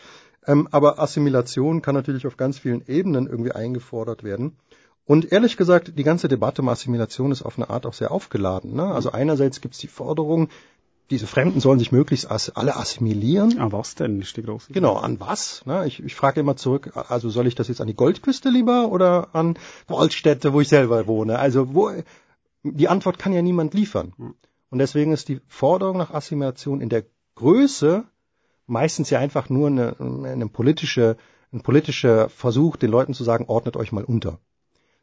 [0.47, 4.58] Ähm, aber Assimilation kann natürlich auf ganz vielen Ebenen irgendwie eingefordert werden.
[5.06, 8.75] Und ehrlich gesagt, die ganze Debatte um Assimilation ist auf eine Art auch sehr aufgeladen.
[8.75, 8.86] Ne?
[8.86, 10.49] Also einerseits gibt's die Forderung,
[11.10, 13.60] diese Fremden sollen sich möglichst as alle assimilieren.
[13.60, 15.65] An was denn ist die große Genau, an was?
[15.65, 15.86] Ne?
[15.86, 19.36] Ich, ich frage immer zurück, also soll ich das jetzt an die Goldküste lieber oder
[19.36, 21.38] an Goldstädte, wo ich selber wohne?
[21.38, 21.91] Also wo,
[22.63, 24.13] die Antwort kann ja niemand liefern.
[24.17, 24.36] Hm.
[24.69, 27.04] Und deswegen ist die Forderung nach Assimilation in der
[27.36, 28.06] Größe
[28.71, 31.17] meistens ja einfach nur eine, eine politische,
[31.51, 34.39] ein politischer Versuch, den Leuten zu sagen, ordnet euch mal unter.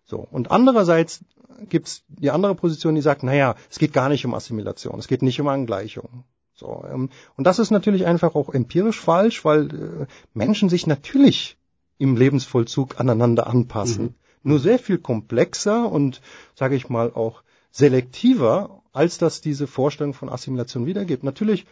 [0.05, 0.19] So.
[0.19, 1.21] Und andererseits
[1.69, 5.23] gibt's die andere Position, die sagt, naja, es geht gar nicht um Assimilation, es geht
[5.23, 6.25] nicht um Angleichung.
[6.55, 11.57] So, ähm, und das ist natürlich einfach auch empirisch falsch, weil äh, Menschen sich natürlich
[11.99, 14.05] im Lebensvollzug aneinander anpassen.
[14.05, 14.15] Mhm.
[14.45, 16.23] Nur sehr viel komplexer und,
[16.55, 21.23] sage ich mal, auch selektiver, als das diese Vorstellung von Assimilation wiedergibt.
[21.23, 21.67] Natürlich,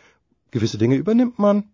[0.51, 1.65] gewisse Dinge übernimmt man,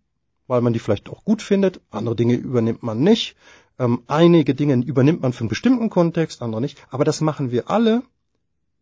[0.53, 3.37] weil man die vielleicht auch gut findet, andere Dinge übernimmt man nicht.
[3.79, 6.77] Ähm, einige Dinge übernimmt man für einen bestimmten Kontext, andere nicht.
[6.91, 8.03] Aber das machen wir alle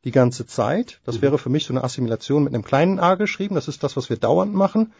[0.02, 1.00] die ganze Zeit.
[1.04, 1.22] Das mhm.
[1.22, 3.54] wäre für mich so eine Assimilation mit einem kleinen A geschrieben.
[3.54, 4.92] Das ist das, was wir dauernd machen.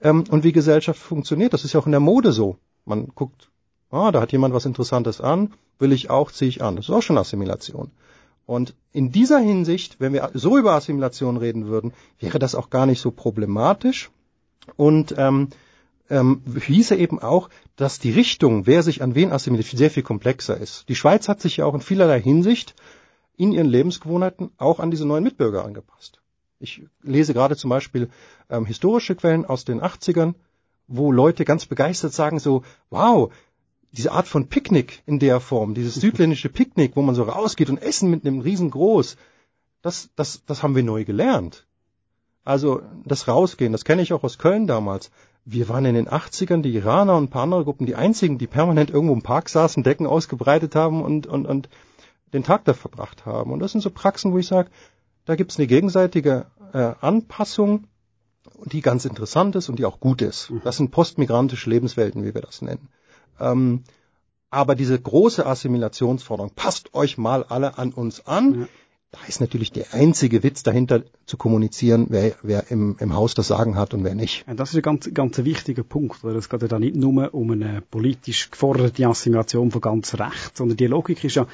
[0.00, 2.56] Ähm, und wie Gesellschaft funktioniert, das ist ja auch in der Mode so.
[2.84, 3.50] Man guckt,
[3.90, 6.76] ah, da hat jemand was Interessantes an, will ich auch, ziehe ich an.
[6.76, 7.90] Das ist auch schon Assimilation.
[8.46, 12.86] Und in dieser Hinsicht, wenn wir so über Assimilation reden würden, wäre das auch gar
[12.86, 14.12] nicht so problematisch.
[14.76, 15.48] Und ähm,
[16.10, 20.56] ähm, hieße eben auch, dass die Richtung, wer sich an wen assimiliert, sehr viel komplexer
[20.56, 20.88] ist.
[20.88, 22.74] Die Schweiz hat sich ja auch in vielerlei Hinsicht
[23.36, 26.20] in ihren Lebensgewohnheiten auch an diese neuen Mitbürger angepasst.
[26.58, 28.08] Ich lese gerade zum Beispiel
[28.48, 30.34] ähm, historische Quellen aus den 80ern,
[30.86, 33.32] wo Leute ganz begeistert sagen so, wow,
[33.92, 37.82] diese Art von Picknick in der Form, dieses südländische Picknick, wo man so rausgeht und
[37.82, 39.16] Essen mit einem riesengroß,
[39.82, 41.66] das, das, das haben wir neu gelernt.
[42.44, 45.10] Also das Rausgehen, das kenne ich auch aus Köln damals.
[45.44, 48.46] Wir waren in den 80ern, die Iraner und ein paar andere Gruppen, die einzigen, die
[48.46, 51.68] permanent irgendwo im Park saßen, Decken ausgebreitet haben und, und, und
[52.32, 53.52] den Tag da verbracht haben.
[53.52, 54.70] Und das sind so Praxen, wo ich sage,
[55.24, 57.84] da gibt's eine gegenseitige äh, Anpassung,
[58.64, 60.50] die ganz interessant ist und die auch gut ist.
[60.50, 60.60] Mhm.
[60.64, 62.88] Das sind postmigrantische Lebenswelten, wie wir das nennen.
[63.40, 63.82] Ähm,
[64.50, 68.68] aber diese große Assimilationsforderung, passt euch mal alle an uns an, ja.
[69.12, 73.46] Da ist natürlich der einzige Witz dahinter zu kommunizieren, wer, wer im, im Haus das
[73.46, 74.44] Sagen hat und wer nicht.
[74.48, 77.34] Ja, das ist ein ganz, ganz wichtiger Punkt, weil es geht ja da nicht nur
[77.34, 81.46] um eine politisch geforderte Assimilation von ganz rechts, sondern die Logik ist ja,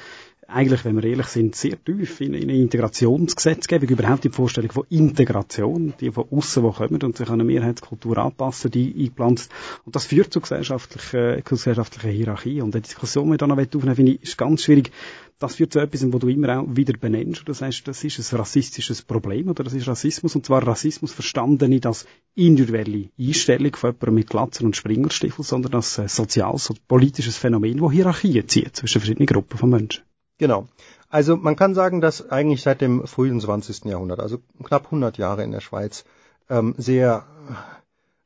[0.49, 4.85] eigentlich, wenn wir ehrlich sind, sehr tief in, in eine Integrationsgesetzgebung, überhaupt die Vorstellung von
[4.89, 9.51] Integration, die von außen die kommen und sich an eine Mehrheitskultur anpassen, die eingepflanzt.
[9.85, 12.61] Und das führt zu gesellschaftlichen, gesellschaftlichen Hierarchie.
[12.61, 14.91] Und die Diskussion, die wir da noch aufnehmen finde ich, ist ganz schwierig.
[15.39, 17.47] Das führt zu etwas, wo du immer auch wieder benennst.
[17.47, 20.35] Du sagst, das ist ein rassistisches Problem oder das ist Rassismus.
[20.35, 25.75] Und zwar Rassismus verstanden nicht als individuelle Einstellung von jemandem mit Glatzen und Springerstiefel, sondern
[25.75, 30.08] als äh, soziales und politisches Phänomen, das Hierarchien zieht zwischen verschiedenen Gruppen von Menschen.
[30.39, 30.67] Genau.
[31.09, 33.85] Also man kann sagen, dass eigentlich seit dem frühen 20.
[33.85, 36.05] Jahrhundert, also knapp 100 Jahre in der Schweiz,
[36.49, 37.25] ähm, sehr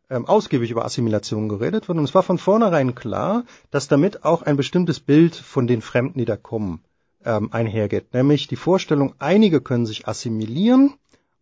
[0.09, 1.97] ähm, ausgiebig über Assimilation geredet wird.
[1.97, 6.19] Und es war von vornherein klar, dass damit auch ein bestimmtes Bild von den Fremden,
[6.19, 6.81] die da kommen,
[7.25, 8.13] ähm, einhergeht.
[8.13, 10.93] Nämlich die Vorstellung, einige können sich assimilieren,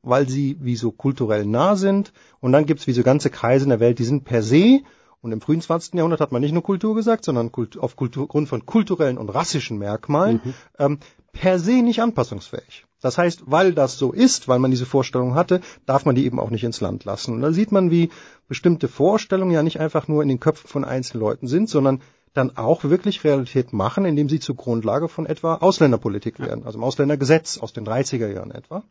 [0.04, 2.14] weil sie wie so kulturell nah sind.
[2.40, 4.82] Und dann gibt es wie so ganze Kreise in der Welt, die sind per se
[5.22, 5.94] und im frühen 20.
[5.96, 9.30] Jahrhundert hat man nicht nur Kultur gesagt, sondern Kult, auf Kultur, Grund von kulturellen und
[9.30, 10.54] rassischen Merkmalen mhm.
[10.80, 11.00] ähm,
[11.32, 12.86] per se nicht anpassungsfähig.
[13.02, 16.40] Das heißt, weil das so ist, weil man diese Vorstellung hatte, darf man die eben
[16.40, 17.34] auch nicht ins Land lassen.
[17.34, 18.10] Und da sieht man, wie
[18.48, 22.02] bestimmte Vorstellungen ja nicht einfach nur in den Köpfen von einzelnen Leuten sind, sondern
[22.34, 26.84] dann auch wirklich Realität machen, indem sie zur Grundlage von etwa Ausländerpolitik werden, also im
[26.84, 28.84] Ausländergesetz aus den 30er Jahren etwa.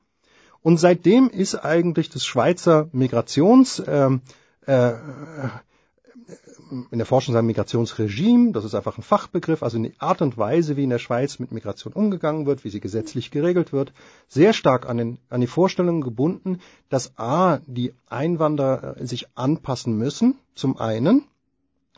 [0.63, 4.21] Und seitdem ist eigentlich das Schweizer Migrations ähm,
[4.67, 4.93] äh,
[6.91, 10.77] in der Forschung sagen Migrationsregime, das ist einfach ein Fachbegriff, also die Art und Weise,
[10.77, 13.93] wie in der Schweiz mit Migration umgegangen wird, wie sie gesetzlich geregelt wird,
[14.29, 19.97] sehr stark an, den, an die Vorstellungen gebunden, dass a, die Einwanderer äh, sich anpassen
[19.97, 21.25] müssen, zum einen,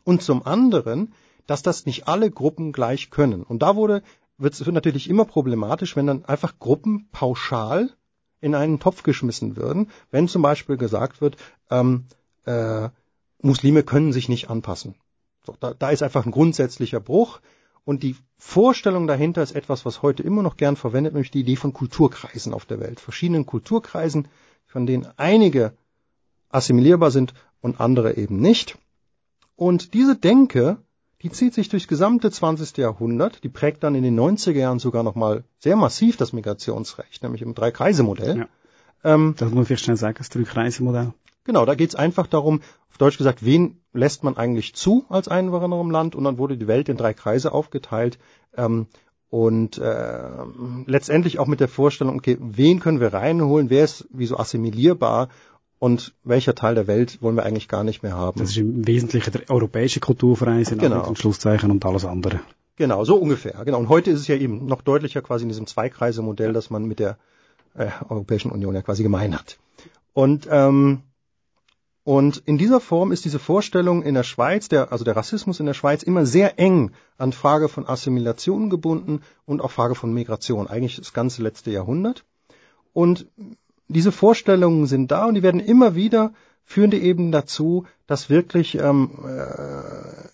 [0.05, 1.13] und zum anderen,
[1.47, 3.43] dass das nicht alle Gruppen gleich können.
[3.43, 4.03] Und da wurde,
[4.39, 7.91] wird es natürlich immer problematisch, wenn dann einfach Gruppen pauschal
[8.41, 11.37] in einen Topf geschmissen würden, wenn zum Beispiel gesagt wird,
[11.71, 12.07] ähm,
[12.45, 12.89] äh,
[13.43, 14.95] Muslime können sich nicht anpassen.
[15.45, 17.41] So, da, da ist einfach ein grundsätzlicher Bruch.
[17.85, 21.57] Und die Vorstellung dahinter ist etwas, was heute immer noch gern verwendet, nämlich die Idee
[21.57, 23.01] von Kulturkreisen auf der Welt.
[23.01, 24.29] Verschiedenen Kulturkreisen,
[24.67, 25.73] von denen einige
[26.49, 28.79] assimilierbar sind und andere eben nicht.
[29.57, 30.79] Und diese Denke,
[31.23, 32.77] die zieht sich durchs gesamte 20.
[32.77, 37.43] Jahrhundert, die prägt dann in den 90er Jahren sogar nochmal sehr massiv das Migrationsrecht, nämlich
[37.43, 38.39] im Drei-Kreise-Modell.
[38.39, 38.49] Ja.
[39.05, 41.13] Ähm, das muss man vielleicht schnell sagen, das Drei-Kreise-Modell.
[41.45, 45.29] Genau, da geht es einfach darum, auf Deutsch gesagt, wen lässt man eigentlich zu als
[45.29, 46.15] Einwanderer im Land?
[46.15, 48.19] Und dann wurde die Welt in drei Kreise aufgeteilt.
[48.57, 48.87] Ähm,
[49.31, 50.29] und äh,
[50.87, 55.31] letztendlich auch mit der Vorstellung, okay, wen können wir reinholen, wer ist wie so assimilierbar
[55.79, 58.39] und welcher Teil der Welt wollen wir eigentlich gar nicht mehr haben.
[58.39, 61.09] Das ist im Wesentlichen der europäische Kulturverein, sind genau.
[61.09, 62.41] mit Schlusszeichen und alles andere.
[62.77, 63.65] Genau, so ungefähr.
[63.65, 63.79] Genau.
[63.79, 66.99] Und heute ist es ja eben noch deutlicher quasi in diesem Zweikreise-Modell, das man mit
[66.99, 67.17] der
[67.75, 69.59] äh, Europäischen Union ja quasi gemein hat.
[70.13, 71.03] Und ähm,
[72.05, 75.67] und in dieser Form ist diese Vorstellung in der Schweiz, der, also der Rassismus in
[75.67, 80.67] der Schweiz, immer sehr eng an Frage von Assimilation gebunden und auch Frage von Migration,
[80.67, 82.25] eigentlich das ganze letzte Jahrhundert.
[82.93, 83.27] Und
[83.87, 86.33] diese Vorstellungen sind da und die werden immer wieder,
[86.65, 90.29] führen die eben dazu, dass wirklich ähm, äh,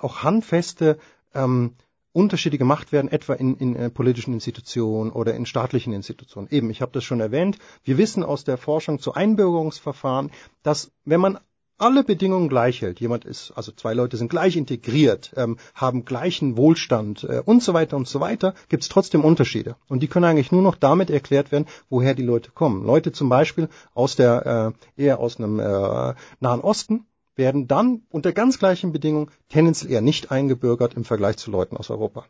[0.00, 0.98] auch handfeste
[1.34, 1.74] ähm,
[2.16, 6.48] Unterschiede gemacht werden, etwa in, in äh, politischen Institutionen oder in staatlichen Institutionen.
[6.50, 10.30] Eben, ich habe das schon erwähnt, wir wissen aus der Forschung zu Einbürgerungsverfahren,
[10.62, 11.38] dass wenn man
[11.78, 16.56] alle Bedingungen gleich hält, jemand ist, also zwei Leute sind gleich integriert, ähm, haben gleichen
[16.56, 19.76] Wohlstand äh, und so weiter und so weiter, gibt es trotzdem Unterschiede.
[19.86, 22.86] Und die können eigentlich nur noch damit erklärt werden, woher die Leute kommen.
[22.86, 27.04] Leute zum Beispiel aus der äh, eher aus einem äh, Nahen Osten,
[27.36, 31.90] werden dann unter ganz gleichen Bedingungen tendenziell eher nicht eingebürgert im Vergleich zu Leuten aus
[31.90, 32.24] Europa.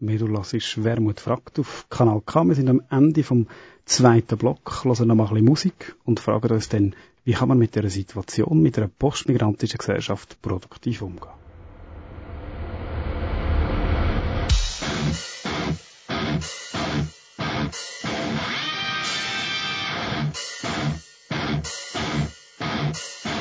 [0.00, 2.44] Du hörst Wermut fragt auf Kanal K.
[2.44, 3.46] Wir sind am Ende vom
[3.84, 6.94] zweiten Block, hören noch mal ein bisschen Musik und fragen uns dann,
[7.24, 11.30] wie kann man mit der Situation, mit einer postmigrantischen Gesellschaft produktiv umgehen?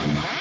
[0.04, 0.41] Thank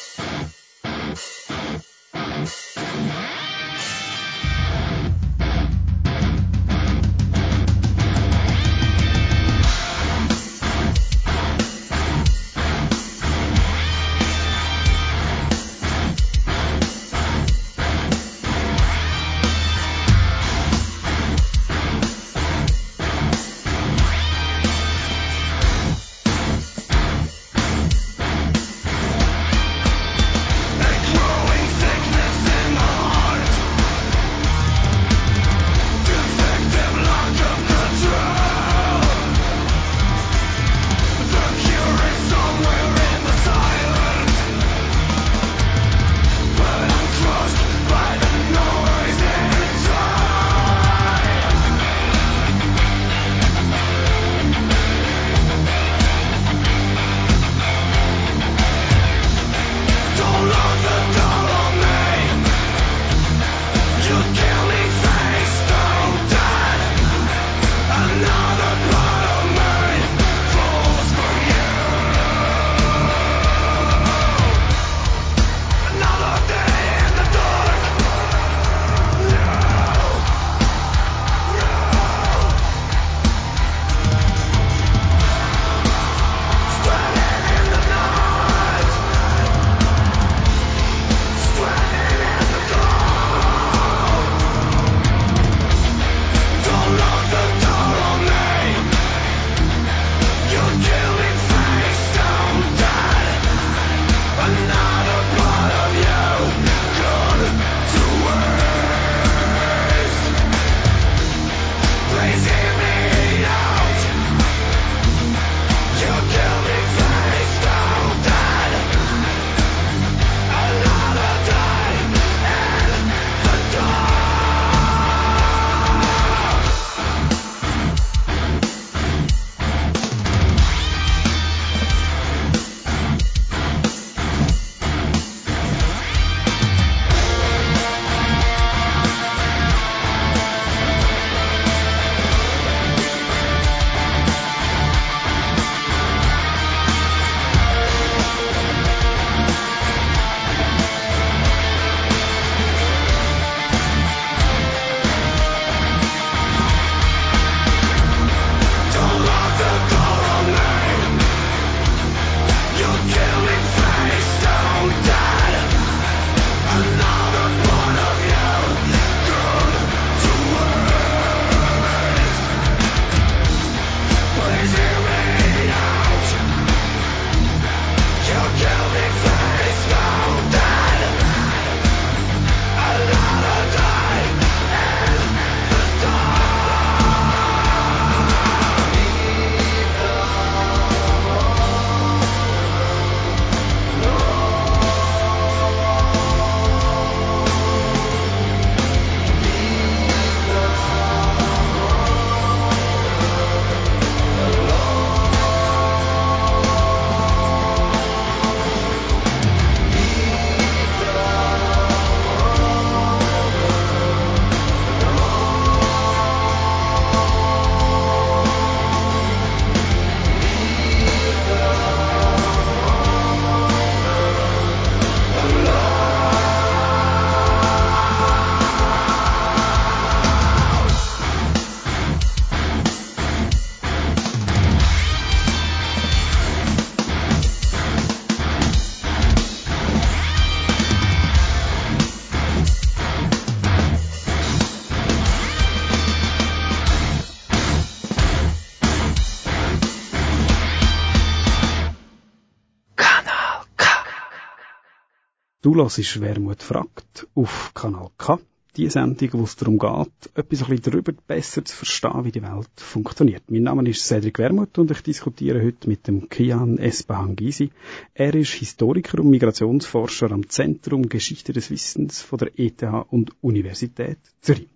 [255.71, 258.39] Du hörst Wermut fragt auf Kanal K.
[258.75, 262.67] Die Sendung, wo es darum geht, etwas ein darüber besser zu verstehen, wie die Welt
[262.75, 263.43] funktioniert.
[263.49, 267.69] Mein Name ist Cedric Wermuth und ich diskutiere heute mit dem Kian Espahangisi.
[268.13, 274.17] Er ist Historiker und Migrationsforscher am Zentrum Geschichte des Wissens von der ETH und Universität
[274.41, 274.67] Zürich.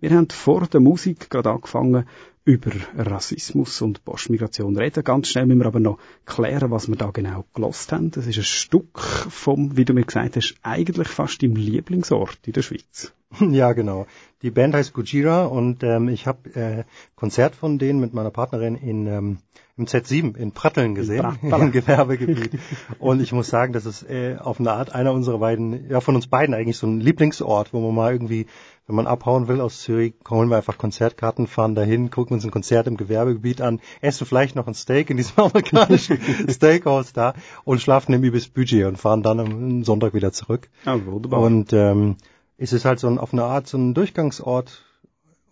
[0.00, 2.08] Wir haben vor der Musik gerade angefangen,
[2.44, 5.04] über Rassismus und Postmigration reden.
[5.04, 8.10] Ganz schnell müssen wir aber noch klären, was wir da genau gelost haben.
[8.10, 12.52] Das ist ein Stück vom, wie du mir gesagt hast, eigentlich fast im Lieblingsort in
[12.52, 13.12] der Schweiz.
[13.40, 14.06] Ja, genau.
[14.42, 16.84] Die Band heißt Gujira und ähm, ich habe äh,
[17.14, 19.38] Konzert von denen mit meiner Partnerin in ähm,
[19.80, 22.58] im Z7 in Pratteln gesehen, im Gewerbegebiet.
[22.98, 26.14] und ich muss sagen, das ist äh, auf eine Art einer unserer beiden, ja von
[26.14, 28.46] uns beiden eigentlich so ein Lieblingsort, wo man mal irgendwie,
[28.90, 32.50] wenn man abhauen will aus Zürich, holen wir einfach Konzertkarten, fahren dahin, gucken uns ein
[32.50, 36.18] Konzert im Gewerbegebiet an, essen vielleicht noch ein Steak in diesem amerikanischen
[36.50, 40.68] Steakhouse da und schlafen im Ibis Budget und fahren dann am Sonntag wieder zurück.
[40.84, 41.38] Ja, wunderbar.
[41.38, 42.16] Und ähm,
[42.58, 44.82] es ist halt so ein, auf eine Art so ein Durchgangsort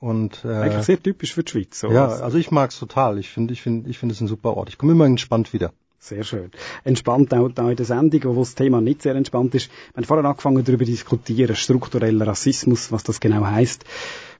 [0.01, 1.79] und äh, eigentlich sehr typisch für die Schweiz.
[1.79, 3.21] So ja, also ich mag's total.
[3.21, 4.69] Ich finde, ich finde, ich finde es ein super Ort.
[4.69, 5.73] Ich komme immer entspannt wieder.
[6.01, 6.53] Sehr schön.
[6.85, 9.69] Entspannt auch, auch in der Sendung, wo das Thema nicht sehr entspannt ist.
[9.69, 13.85] Wir haben vorher angefangen darüber zu diskutieren, struktureller Rassismus, was das genau heißt.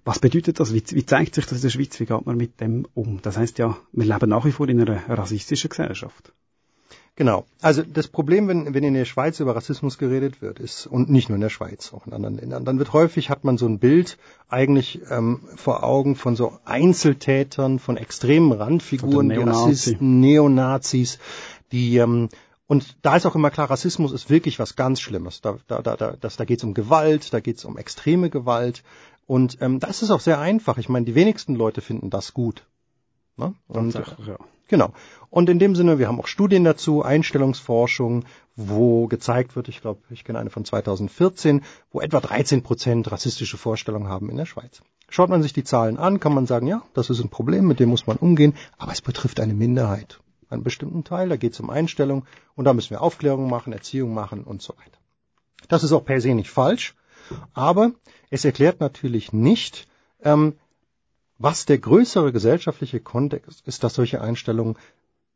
[0.05, 0.73] Was bedeutet das?
[0.73, 1.99] Wie, wie, zeigt sich das in der Schweiz?
[1.99, 3.21] Wie geht man mit dem um?
[3.23, 6.33] Das heißt ja, wir leben nach wie vor in einer rassistischen Gesellschaft.
[7.19, 7.47] Genau.
[7.63, 11.29] Also das Problem, wenn, wenn in der Schweiz über Rassismus geredet wird, ist, und nicht
[11.29, 13.81] nur in der Schweiz, auch in anderen Ländern, dann wird häufig, hat man so ein
[13.81, 21.19] Bild eigentlich ähm, vor Augen von so Einzeltätern, von extremen Randfiguren, die Rassisten, Neonazis,
[21.73, 22.29] die ähm,
[22.69, 25.41] und da ist auch immer klar, Rassismus ist wirklich was ganz Schlimmes.
[25.41, 28.85] Da, da, da, da, da geht es um Gewalt, da geht es um extreme Gewalt.
[29.27, 30.79] Und ähm, das ist auch sehr einfach.
[30.79, 32.65] Ich meine, die wenigsten Leute finden das gut.
[33.39, 33.55] Ne?
[33.69, 34.39] Und, ja.
[34.69, 34.93] Genau.
[35.31, 38.25] Und in dem Sinne, wir haben auch Studien dazu, Einstellungsforschung,
[38.55, 43.57] wo gezeigt wird, ich glaube, ich kenne eine von 2014, wo etwa 13 Prozent rassistische
[43.57, 44.83] Vorstellungen haben in der Schweiz.
[45.09, 47.81] Schaut man sich die Zahlen an, kann man sagen, ja, das ist ein Problem, mit
[47.81, 50.21] dem muss man umgehen, aber es betrifft eine Minderheit,
[50.51, 52.27] einen bestimmten Teil, da geht es um Einstellung
[52.57, 54.99] und da müssen wir Aufklärung machen, Erziehung machen und so weiter.
[55.69, 56.95] Das ist auch per se nicht falsch,
[57.55, 57.93] aber
[58.29, 59.89] es erklärt natürlich nicht,
[60.23, 60.55] ähm,
[61.39, 64.77] was der größere gesellschaftliche Kontext ist, dass solche Einstellungen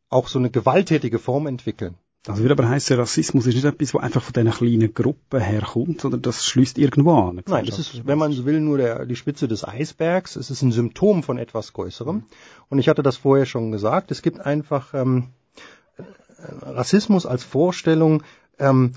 [0.09, 1.95] auch so eine gewalttätige Form entwickeln.
[2.25, 6.01] Das würde aber heißen, Rassismus ist nicht etwas, was einfach von diesen kleinen Gruppen herkommt,
[6.01, 7.43] sondern das schließt irgendwo an.
[7.49, 10.37] Nein, das ist, wenn man so will, nur der, die Spitze des Eisbergs.
[10.37, 12.23] Es ist ein Symptom von etwas Größerem.
[12.69, 14.13] Und ich hatte das vorher schon gesagt.
[14.13, 15.31] Es gibt einfach ähm,
[16.61, 18.23] Rassismus als Vorstellung,
[18.61, 18.93] ähm,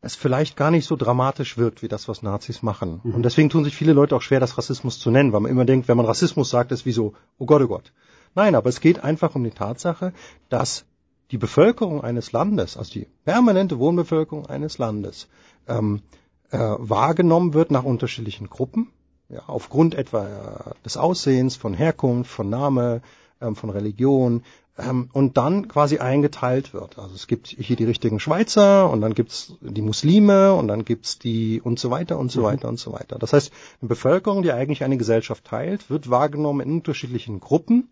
[0.00, 3.00] es vielleicht gar nicht so dramatisch wirkt, wie das, was Nazis machen.
[3.02, 3.14] Mhm.
[3.14, 5.64] Und deswegen tun sich viele Leute auch schwer, das Rassismus zu nennen, weil man immer
[5.64, 7.92] denkt, wenn man Rassismus sagt, ist wie so, oh Gott, oh Gott.
[8.34, 10.12] Nein, aber es geht einfach um die Tatsache,
[10.48, 10.84] dass
[11.30, 15.28] die Bevölkerung eines Landes, also die permanente Wohnbevölkerung eines Landes,
[15.66, 16.02] ähm,
[16.50, 18.90] äh, wahrgenommen wird nach unterschiedlichen Gruppen,
[19.28, 23.02] ja, aufgrund etwa äh, des Aussehens, von Herkunft, von Name,
[23.40, 24.42] ähm, von Religion,
[24.78, 26.98] ähm, und dann quasi eingeteilt wird.
[26.98, 31.18] Also es gibt hier die richtigen Schweizer und dann gibt's die Muslime und dann gibt's
[31.18, 32.44] die und so weiter und so mhm.
[32.44, 33.18] weiter und so weiter.
[33.18, 37.88] Das heißt, eine Bevölkerung, die eigentlich eine Gesellschaft teilt, wird wahrgenommen in unterschiedlichen Gruppen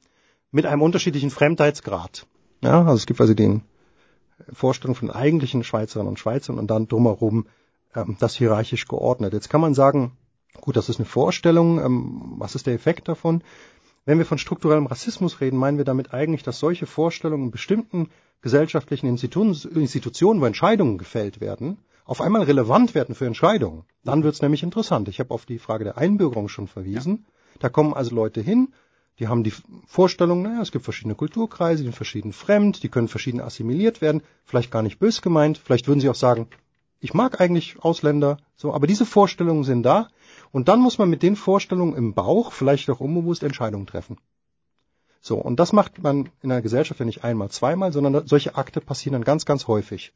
[0.52, 2.26] mit einem unterschiedlichen Fremdheitsgrad.
[2.62, 3.62] Ja, also es gibt also den
[4.52, 7.46] Vorstellung von eigentlichen Schweizerinnen und Schweizern und dann drumherum
[7.94, 9.32] ähm, das hierarchisch geordnet.
[9.32, 10.12] Jetzt kann man sagen,
[10.60, 13.42] gut, das ist eine Vorstellung, ähm, was ist der Effekt davon?
[14.06, 18.08] Wenn wir von strukturellem Rassismus reden, meinen wir damit eigentlich, dass solche Vorstellungen in bestimmten
[18.40, 23.84] gesellschaftlichen Institutionen, wo Entscheidungen gefällt werden, auf einmal relevant werden für Entscheidungen.
[24.04, 25.08] Dann wird es nämlich interessant.
[25.08, 27.26] Ich habe auf die Frage der Einbürgerung schon verwiesen.
[27.26, 27.32] Ja.
[27.58, 28.68] Da kommen also Leute hin,
[29.18, 29.52] die haben die
[29.86, 34.22] Vorstellung, naja, es gibt verschiedene Kulturkreise, die sind verschieden fremd, die können verschieden assimiliert werden,
[34.44, 36.48] vielleicht gar nicht bös gemeint, vielleicht würden sie auch sagen,
[37.00, 40.08] ich mag eigentlich Ausländer, so, aber diese Vorstellungen sind da
[40.52, 44.18] und dann muss man mit den Vorstellungen im Bauch, vielleicht auch unbewusst, Entscheidungen treffen.
[45.20, 48.80] So, und das macht man in einer Gesellschaft ja nicht einmal, zweimal, sondern solche Akte
[48.80, 50.12] passieren dann ganz, ganz häufig.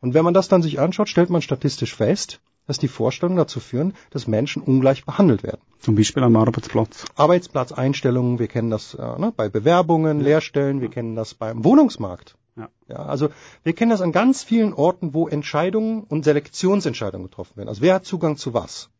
[0.00, 3.58] Und wenn man das dann sich anschaut, stellt man statistisch fest, dass die Vorstellungen dazu
[3.58, 5.60] führen, dass Menschen ungleich behandelt werden.
[5.80, 7.04] Zum Beispiel am Arbeitsplatz.
[7.16, 12.36] Arbeitsplatzeinstellungen, wir kennen das äh, ne, bei Bewerbungen, Lehrstellen, wir kennen das beim Wohnungsmarkt.
[12.56, 12.68] Ja.
[12.88, 12.96] ja.
[12.96, 13.30] Also
[13.62, 17.68] wir kennen das an ganz vielen Orten, wo Entscheidungen und Selektionsentscheidungen getroffen werden.
[17.68, 18.90] Also wer hat Zugang zu was?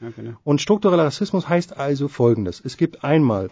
[0.00, 0.32] Genau.
[0.44, 2.60] Und struktureller Rassismus heißt also Folgendes.
[2.64, 3.50] Es gibt einmal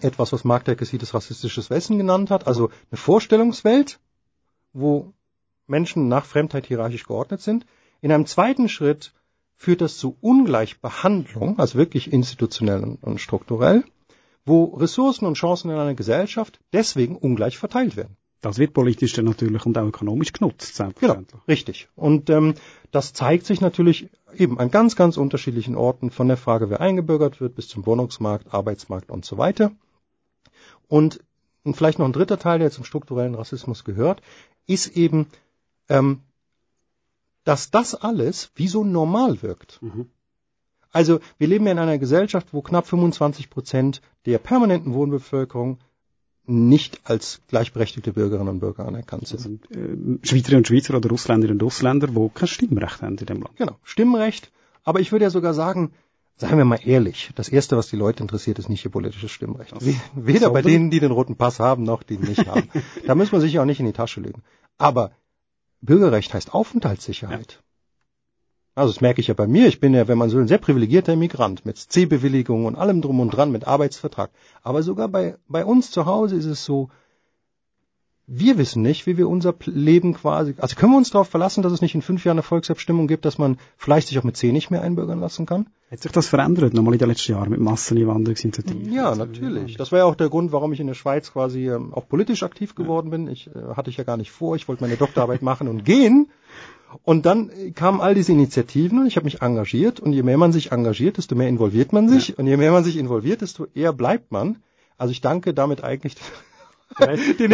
[0.00, 3.98] etwas, was Mark Deckesides rassistisches Wissen genannt hat, also eine Vorstellungswelt,
[4.72, 5.12] wo
[5.66, 7.66] Menschen nach Fremdheit hierarchisch geordnet sind.
[8.00, 9.12] In einem zweiten Schritt
[9.56, 13.84] führt das zu Ungleichbehandlung, also wirklich institutionell und strukturell,
[14.44, 18.16] wo Ressourcen und Chancen in einer Gesellschaft deswegen ungleich verteilt werden.
[18.40, 21.32] Das wird politisch dann natürlich und auch ökonomisch genutzt, selbstverständlich.
[21.32, 21.88] Genau, richtig.
[21.96, 22.54] Und ähm,
[22.90, 27.40] das zeigt sich natürlich eben an ganz, ganz unterschiedlichen Orten, von der Frage, wer eingebürgert
[27.40, 29.72] wird, bis zum Wohnungsmarkt, Arbeitsmarkt und so weiter.
[30.88, 31.24] Und,
[31.64, 34.20] und vielleicht noch ein dritter Teil, der zum strukturellen Rassismus gehört,
[34.66, 35.26] ist eben,
[35.88, 36.20] ähm,
[37.44, 39.80] dass das alles wie so normal wirkt.
[39.82, 40.10] Mhm.
[40.92, 45.78] Also wir leben ja in einer Gesellschaft, wo knapp 25 Prozent der permanenten Wohnbevölkerung
[46.46, 49.66] nicht als gleichberechtigte Bürgerinnen und Bürger anerkannt sind.
[49.68, 53.42] Also, äh, Schweizerinnen und Schweizer oder Ausländerinnen und Ausländer, wo kein Stimmrecht haben in dem
[53.42, 53.56] Land.
[53.56, 54.52] Genau, Stimmrecht.
[54.84, 55.92] Aber ich würde ja sogar sagen,
[56.38, 59.74] Seien wir mal ehrlich, das Erste, was die Leute interessiert, ist nicht ihr politisches Stimmrecht.
[60.14, 62.68] Weder bei denen, die den roten Pass haben, noch die ihn nicht haben.
[63.06, 64.42] da muss man sich auch nicht in die Tasche legen.
[64.76, 65.12] Aber
[65.80, 67.52] Bürgerrecht heißt Aufenthaltssicherheit.
[67.52, 67.65] Ja.
[68.76, 69.68] Also das merke ich ja bei mir.
[69.68, 73.20] Ich bin ja, wenn man so ein sehr privilegierter Immigrant mit C-Bewilligung und allem drum
[73.20, 74.30] und dran, mit Arbeitsvertrag.
[74.62, 76.90] Aber sogar bei, bei uns zu Hause ist es so,
[78.26, 81.72] wir wissen nicht, wie wir unser Leben quasi, also können wir uns darauf verlassen, dass
[81.72, 84.52] es nicht in fünf Jahren eine Volksabstimmung gibt, dass man vielleicht sich auch mit zehn
[84.52, 85.68] nicht mehr einbürgern lassen kann?
[85.90, 88.92] Hat sich das verändert, nochmal in den letzten Jahren mit Masseneinwanderungsinitiativen?
[88.92, 89.76] Ja, natürlich.
[89.76, 92.42] Das war ja auch der Grund, warum ich in der Schweiz quasi ähm, auch politisch
[92.42, 93.28] aktiv geworden bin.
[93.28, 96.28] Ich äh, hatte ich ja gar nicht vor, ich wollte meine Doktorarbeit machen und gehen.
[97.02, 100.00] Und dann kamen all diese Initiativen und ich habe mich engagiert.
[100.00, 102.28] Und je mehr man sich engagiert, desto mehr involviert man sich.
[102.28, 102.34] Ja.
[102.38, 104.56] Und je mehr man sich involviert, desto eher bleibt man.
[104.98, 106.16] Also ich danke damit eigentlich
[107.38, 107.50] den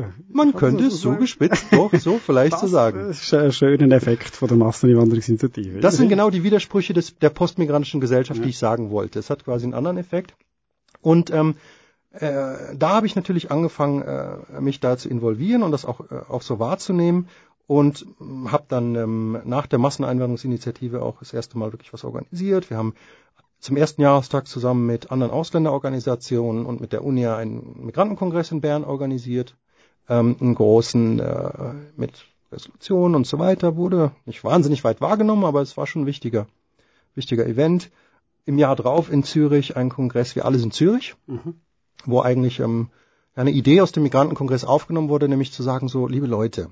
[0.00, 0.14] geblieben.
[0.28, 3.08] Man könnte es so gespitzt doch so vielleicht das so sagen.
[3.08, 5.80] Das ist ein schöner Effekt von der Masseneinwanderungsinitiative.
[5.80, 8.44] Das sind genau die Widersprüche des, der postmigrantischen Gesellschaft, ja.
[8.44, 9.18] die ich sagen wollte.
[9.18, 10.34] Es hat quasi einen anderen Effekt.
[11.02, 11.54] Und ähm,
[12.12, 16.20] äh, da habe ich natürlich angefangen, äh, mich da zu involvieren und das auch, äh,
[16.28, 17.28] auch so wahrzunehmen
[17.66, 18.06] und
[18.46, 22.70] habe dann ähm, nach der Masseneinwanderungsinitiative auch das erste Mal wirklich was organisiert.
[22.70, 22.94] Wir haben
[23.58, 28.84] zum ersten Jahrestag zusammen mit anderen Ausländerorganisationen und mit der UNIA einen Migrantenkongress in Bern
[28.84, 29.56] organisiert,
[30.08, 35.62] ähm, einen großen äh, mit Resolutionen und so weiter, wurde nicht wahnsinnig weit wahrgenommen, aber
[35.62, 36.46] es war schon ein wichtiger,
[37.14, 37.90] wichtiger Event.
[38.44, 41.56] Im Jahr drauf in Zürich ein Kongress, wir alle sind Zürich, mhm.
[42.04, 42.90] wo eigentlich ähm,
[43.34, 46.70] eine Idee aus dem Migrantenkongress aufgenommen wurde, nämlich zu sagen so, liebe Leute,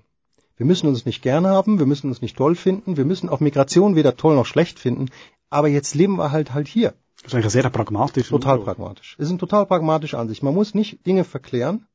[0.56, 3.40] wir müssen uns nicht gern haben, wir müssen uns nicht toll finden, wir müssen auch
[3.40, 5.10] Migration weder toll noch schlecht finden,
[5.50, 6.94] aber jetzt leben wir halt halt hier.
[7.22, 8.28] Das ist eigentlich sehr pragmatisch.
[8.28, 9.16] Total pragmatisch.
[9.18, 10.42] Es ist eine total pragmatische Ansicht.
[10.42, 11.86] Man muss nicht Dinge verklären,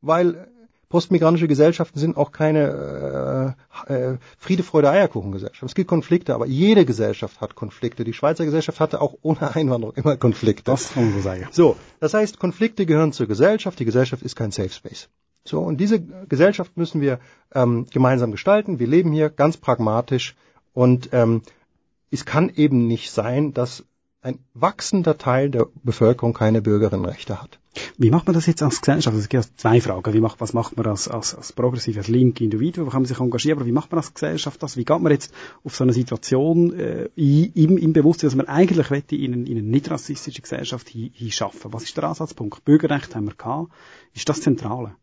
[0.00, 0.48] weil
[0.88, 3.56] postmigrantische Gesellschaften sind auch keine
[3.88, 5.62] äh, äh, Friede, Freude, Eierkuchengesellschaft.
[5.62, 8.04] Es gibt Konflikte, aber jede Gesellschaft hat Konflikte.
[8.04, 10.64] Die Schweizer Gesellschaft hatte auch ohne Einwanderung immer Konflikte.
[10.64, 11.48] Das kann man so sagen.
[11.50, 13.78] So, das heißt, Konflikte gehören zur Gesellschaft.
[13.80, 15.08] Die Gesellschaft ist kein Safe Space.
[15.44, 17.18] So, und diese Gesellschaft müssen wir
[17.52, 18.78] ähm, gemeinsam gestalten.
[18.78, 20.36] Wir leben hier ganz pragmatisch
[20.72, 21.42] und ähm,
[22.10, 23.84] es kann eben nicht sein, dass
[24.22, 27.58] ein wachsender Teil der Bevölkerung keine Bürgerinnenrechte hat.
[27.98, 29.16] Wie macht man das jetzt als Gesellschaft?
[29.16, 30.12] Es gibt zwei Fragen.
[30.12, 32.86] Wie macht, was macht man als, als, als progressiv, als linke Individuum?
[32.86, 33.58] Wo kann man sich engagieren?
[33.58, 34.76] Aber wie macht man als Gesellschaft das?
[34.76, 35.34] Wie geht man jetzt
[35.64, 39.66] auf so eine Situation äh, im, im Bewusstsein, dass man eigentlich wette, in, in eine
[39.66, 41.72] nicht rassistische Gesellschaft hinschaffen?
[41.72, 42.64] Was ist der Ansatzpunkt?
[42.64, 43.72] Bürgerrecht haben wir gehabt.
[44.12, 44.94] Ist das Zentrale?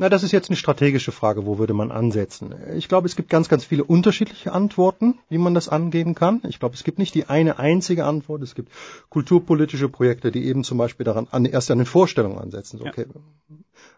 [0.00, 2.54] Na, das ist jetzt eine strategische Frage, wo würde man ansetzen?
[2.76, 6.40] Ich glaube, es gibt ganz, ganz viele unterschiedliche Antworten, wie man das angehen kann.
[6.48, 8.42] Ich glaube, es gibt nicht die eine einzige Antwort.
[8.42, 8.70] Es gibt
[9.08, 12.78] kulturpolitische Projekte, die eben zum Beispiel daran an, erst an den Vorstellungen ansetzen.
[12.78, 13.56] So, okay, ja.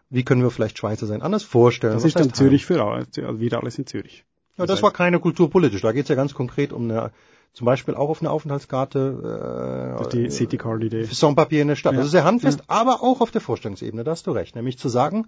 [0.09, 1.93] wie können wir vielleicht Schweizer sein anders vorstellen?
[1.93, 4.25] Das ist dann Zürich für alle, also wieder alles in Zürich.
[4.57, 5.81] Ja, das, das war keine kulturpolitisch.
[5.81, 7.11] Da geht es ja ganz konkret um eine
[7.53, 9.99] zum Beispiel auch auf eine Aufenthaltskarte.
[10.01, 11.03] Äh, die City Card Idee.
[11.03, 11.93] Sans-Papier in der Stadt.
[11.93, 11.97] Ja.
[11.97, 12.65] Das ist sehr handfest, ja.
[12.69, 14.55] aber auch auf der Vorstellungsebene, da hast du recht.
[14.55, 15.27] Nämlich zu sagen,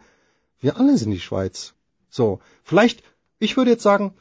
[0.63, 1.73] wir alle sind die Schweiz.
[2.09, 3.03] So, vielleicht,
[3.37, 4.13] ich würde jetzt sagen,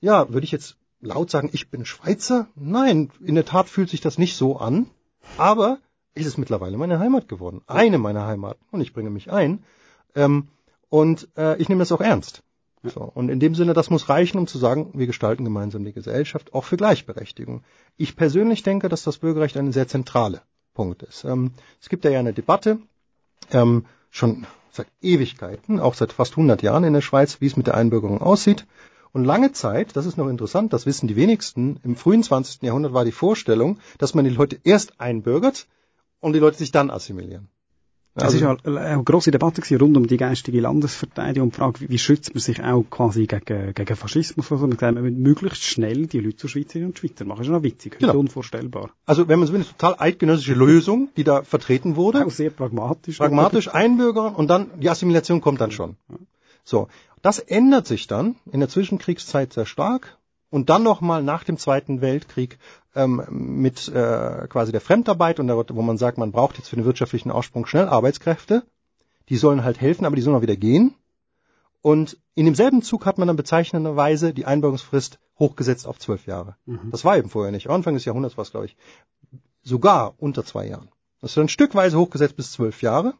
[0.00, 2.48] ja, würde ich jetzt laut sagen, ich bin Schweizer?
[2.56, 4.90] Nein, in der Tat fühlt sich das nicht so an,
[5.36, 5.78] aber
[6.14, 7.62] es ist mittlerweile meine Heimat geworden.
[7.68, 8.64] Eine meiner Heimaten.
[8.72, 9.62] Und ich bringe mich ein.
[10.16, 10.48] Ähm,
[10.88, 12.42] und äh, ich nehme das auch ernst.
[12.82, 15.92] So, und in dem Sinne, das muss reichen, um zu sagen, wir gestalten gemeinsam die
[15.92, 17.62] Gesellschaft, auch für Gleichberechtigung.
[17.96, 20.42] Ich persönlich denke, dass das Bürgerrecht ein sehr zentraler
[20.74, 21.24] Punkt ist.
[21.24, 22.78] Ähm, es gibt ja eine Debatte,
[23.52, 27.66] ähm, schon seit Ewigkeiten, auch seit fast 100 Jahren in der Schweiz, wie es mit
[27.66, 28.66] der Einbürgerung aussieht.
[29.12, 32.62] Und lange Zeit, das ist noch interessant, das wissen die wenigsten, im frühen 20.
[32.62, 35.66] Jahrhundert war die Vorstellung, dass man die Leute erst einbürgert
[36.20, 37.48] und die Leute sich dann assimilieren.
[38.22, 41.98] Also, es war eine grosse Debatte rund um die geistige Landesverteidigung und die Frage, wie
[41.98, 44.50] schützt man sich auch quasi gegen, gegen Faschismus.
[44.50, 47.38] Also man sagt, man möglichst schnell die Leute zu Schweizerinnen und Schweizer machen.
[47.38, 48.18] Das ist noch witzig, genau.
[48.18, 48.90] unvorstellbar.
[49.06, 52.26] Also wenn man so will, eine total eidgenössische Lösung, die da vertreten wurde.
[52.26, 53.18] Auch sehr pragmatisch.
[53.18, 55.96] Pragmatisch einbürgern und dann, die Assimilation kommt dann schon.
[56.64, 56.88] So.
[57.22, 60.18] Das ändert sich dann in der Zwischenkriegszeit sehr stark
[60.50, 62.58] und dann nochmal nach dem Zweiten Weltkrieg
[62.94, 66.76] ähm, mit äh, quasi der Fremdarbeit und der, wo man sagt, man braucht jetzt für
[66.76, 68.64] den wirtschaftlichen Aussprung schnell Arbeitskräfte,
[69.28, 70.94] die sollen halt helfen, aber die sollen auch wieder gehen.
[71.80, 76.56] Und in demselben Zug hat man dann bezeichnenderweise die Einbürgerungsfrist hochgesetzt auf zwölf Jahre.
[76.66, 76.90] Mhm.
[76.90, 77.70] Das war eben vorher nicht.
[77.70, 78.76] Anfang des Jahrhunderts war es, glaube ich,
[79.62, 80.88] sogar unter zwei Jahren.
[81.20, 83.14] Das ist dann stückweise hochgesetzt bis zwölf Jahre,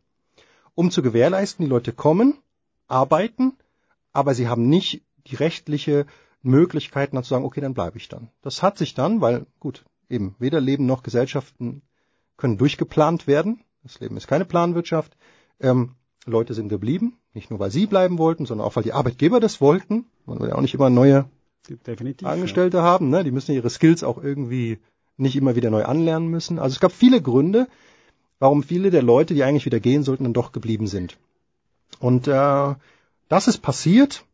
[0.74, 2.39] um zu gewährleisten, die Leute kommen,
[2.87, 3.57] arbeiten,
[4.12, 6.07] aber sie haben nicht die rechtliche
[6.43, 8.30] Möglichkeit, dann zu sagen, okay, dann bleibe ich dann.
[8.43, 11.82] Das hat sich dann, weil, gut, eben, weder Leben noch Gesellschaften
[12.36, 13.61] können durchgeplant werden.
[13.82, 15.16] Das Leben ist keine Planwirtschaft.
[15.61, 19.41] Ähm, Leute sind geblieben, nicht nur weil sie bleiben wollten, sondern auch weil die Arbeitgeber
[19.41, 20.07] das wollten.
[20.26, 21.28] Man will ja auch nicht immer neue
[21.86, 22.82] Definitiv, Angestellte ja.
[22.82, 23.11] haben.
[23.11, 23.24] Ne?
[23.24, 24.78] Die müssen ihre Skills auch irgendwie
[25.16, 26.59] nicht immer wieder neu anlernen müssen.
[26.59, 27.66] Also es gab viele Gründe,
[28.39, 31.18] warum viele der Leute, die eigentlich wieder gehen sollten, dann doch geblieben sind.
[31.99, 32.74] Und äh,
[33.28, 34.24] das ist passiert,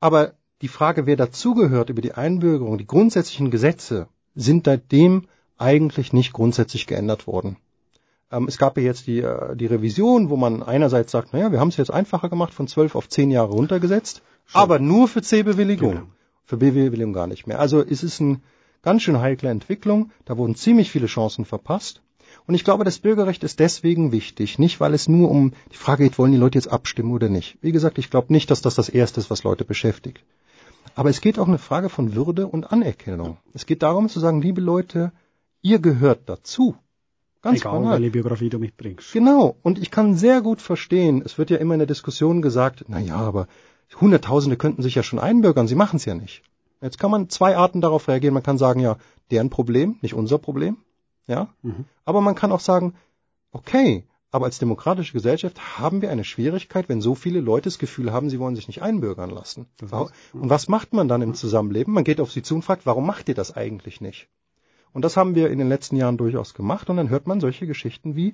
[0.00, 0.32] aber
[0.62, 6.86] die Frage, wer dazugehört über die Einbürgerung, die grundsätzlichen Gesetze, sind seitdem eigentlich nicht grundsätzlich
[6.86, 7.56] geändert worden.
[8.30, 11.60] Ähm, es gab ja jetzt die, äh, die Revision, wo man einerseits sagt, naja, wir
[11.60, 14.60] haben es jetzt einfacher gemacht, von zwölf auf zehn Jahre runtergesetzt, Schon.
[14.60, 15.92] aber nur für C-Bewilligung.
[15.92, 16.06] Genau.
[16.44, 17.58] Für B-Bewilligung gar nicht mehr.
[17.60, 18.40] Also es ist eine
[18.82, 20.10] ganz schön heikle Entwicklung.
[20.24, 22.00] Da wurden ziemlich viele Chancen verpasst.
[22.46, 26.04] Und ich glaube, das Bürgerrecht ist deswegen wichtig, nicht weil es nur um die Frage
[26.04, 27.58] geht, wollen die Leute jetzt abstimmen oder nicht.
[27.60, 30.22] Wie gesagt, ich glaube nicht, dass das das Erste ist, was Leute beschäftigt.
[30.94, 33.38] Aber es geht auch eine Frage von Würde und Anerkennung.
[33.54, 35.12] Es geht darum zu sagen, liebe Leute,
[35.62, 36.76] ihr gehört dazu.
[37.42, 37.98] Ganz Egal, banal.
[37.98, 39.12] welche Biografie du mitbringst.
[39.12, 39.56] Genau.
[39.62, 42.98] Und ich kann sehr gut verstehen, es wird ja immer in der Diskussion gesagt, na
[42.98, 43.46] ja, aber
[44.00, 46.42] Hunderttausende könnten sich ja schon einbürgern, sie machen es ja nicht.
[46.80, 48.34] Jetzt kann man zwei Arten darauf reagieren.
[48.34, 48.96] Man kann sagen, ja,
[49.30, 50.78] deren Problem, nicht unser Problem.
[51.26, 51.48] Ja.
[51.62, 51.84] Mhm.
[52.04, 52.94] Aber man kann auch sagen,
[53.52, 58.12] okay, aber als demokratische Gesellschaft haben wir eine Schwierigkeit, wenn so viele Leute das Gefühl
[58.12, 59.66] haben, sie wollen sich nicht einbürgern lassen.
[60.32, 61.94] Und was macht man dann im Zusammenleben?
[61.94, 64.28] Man geht auf sie zu und fragt, warum macht ihr das eigentlich nicht?
[64.92, 66.90] Und das haben wir in den letzten Jahren durchaus gemacht.
[66.90, 68.32] Und dann hört man solche Geschichten wie,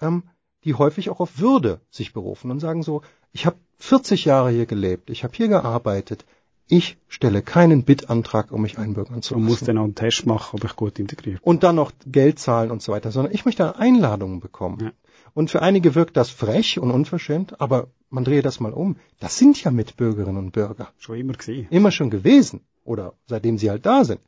[0.00, 0.24] ähm,
[0.64, 3.02] die häufig auch auf Würde sich berufen und sagen so,
[3.32, 6.24] ich habe 40 Jahre hier gelebt, ich habe hier gearbeitet,
[6.68, 9.44] ich stelle keinen Bitantrag, um mich einbürgern zu lassen.
[9.44, 11.44] Du musst dann auch einen Test machen, ob ich gut integriert bin.
[11.44, 14.78] Und dann noch Geld zahlen und so weiter, sondern ich möchte Einladungen bekommen.
[14.80, 14.92] Ja.
[15.34, 18.96] Und für einige wirkt das frech und unverschämt, aber man drehe das mal um.
[19.20, 20.92] Das sind ja Mitbürgerinnen und Bürger.
[20.98, 21.66] Schon immer gesehen.
[21.70, 22.60] Immer schon gewesen.
[22.84, 24.20] Oder seitdem sie halt da sind.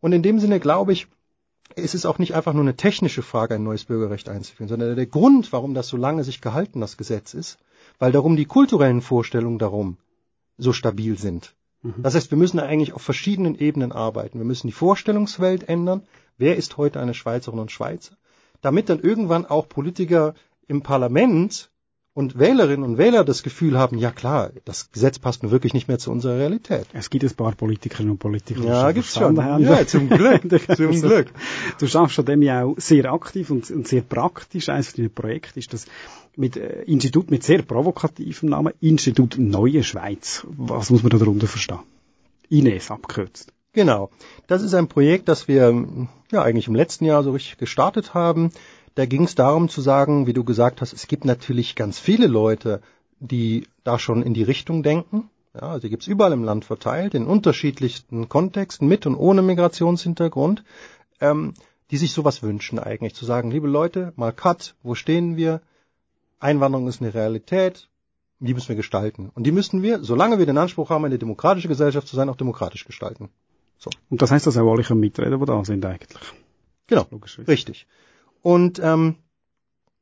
[0.00, 1.06] Und in dem Sinne glaube ich,
[1.76, 5.06] ist es auch nicht einfach nur eine technische Frage, ein neues Bürgerrecht einzuführen, sondern der
[5.06, 7.58] Grund, warum das so lange sich gehalten, das Gesetz ist,
[7.98, 9.96] weil darum die kulturellen Vorstellungen darum
[10.58, 11.54] so stabil sind.
[11.82, 12.02] Mhm.
[12.02, 14.38] Das heißt, wir müssen eigentlich auf verschiedenen Ebenen arbeiten.
[14.38, 16.02] Wir müssen die Vorstellungswelt ändern.
[16.36, 18.16] Wer ist heute eine Schweizerin und Schweizer?
[18.64, 20.34] Damit dann irgendwann auch Politiker
[20.66, 21.70] im Parlament
[22.14, 25.88] und Wählerinnen und Wähler das Gefühl haben, ja klar, das Gesetz passt nun wirklich nicht
[25.88, 26.86] mehr zu unserer Realität.
[26.92, 29.42] Es gibt ein paar Politikerinnen und Politiker, die ja, gibt's schon.
[29.42, 29.64] Haben.
[29.64, 30.42] Ja, zum Glück,
[30.76, 31.32] zum Glück.
[31.78, 34.68] Du schaffst an dem ja auch sehr aktiv und, und sehr praktisch.
[34.68, 35.86] Eines von deinen Projekten ist das
[36.36, 40.46] mit äh, Institut mit sehr provokativem Namen, Institut Neue Schweiz.
[40.48, 41.80] Was muss man darunter verstehen?
[42.48, 43.53] Ines abkürzt.
[43.74, 44.10] Genau.
[44.46, 48.50] Das ist ein Projekt, das wir ja eigentlich im letzten Jahr so richtig gestartet haben.
[48.94, 52.28] Da ging es darum zu sagen, wie du gesagt hast, es gibt natürlich ganz viele
[52.28, 52.80] Leute,
[53.18, 55.28] die da schon in die Richtung denken.
[55.54, 60.64] Ja, also die gibt's überall im Land verteilt, in unterschiedlichsten Kontexten, mit und ohne Migrationshintergrund,
[61.20, 61.54] ähm,
[61.90, 65.60] die sich sowas wünschen eigentlich, zu sagen, liebe Leute, mal cut, wo stehen wir?
[66.38, 67.88] Einwanderung ist eine Realität,
[68.38, 69.30] die müssen wir gestalten.
[69.34, 72.36] Und die müssen wir, solange wir den Anspruch haben, eine demokratische Gesellschaft zu sein, auch
[72.36, 73.30] demokratisch gestalten.
[73.84, 73.90] So.
[74.08, 76.22] Und das heißt, dass auch alle Mitreden, die da sind eigentlich.
[76.86, 77.06] Genau,
[77.46, 77.86] richtig.
[78.40, 79.16] Und ähm,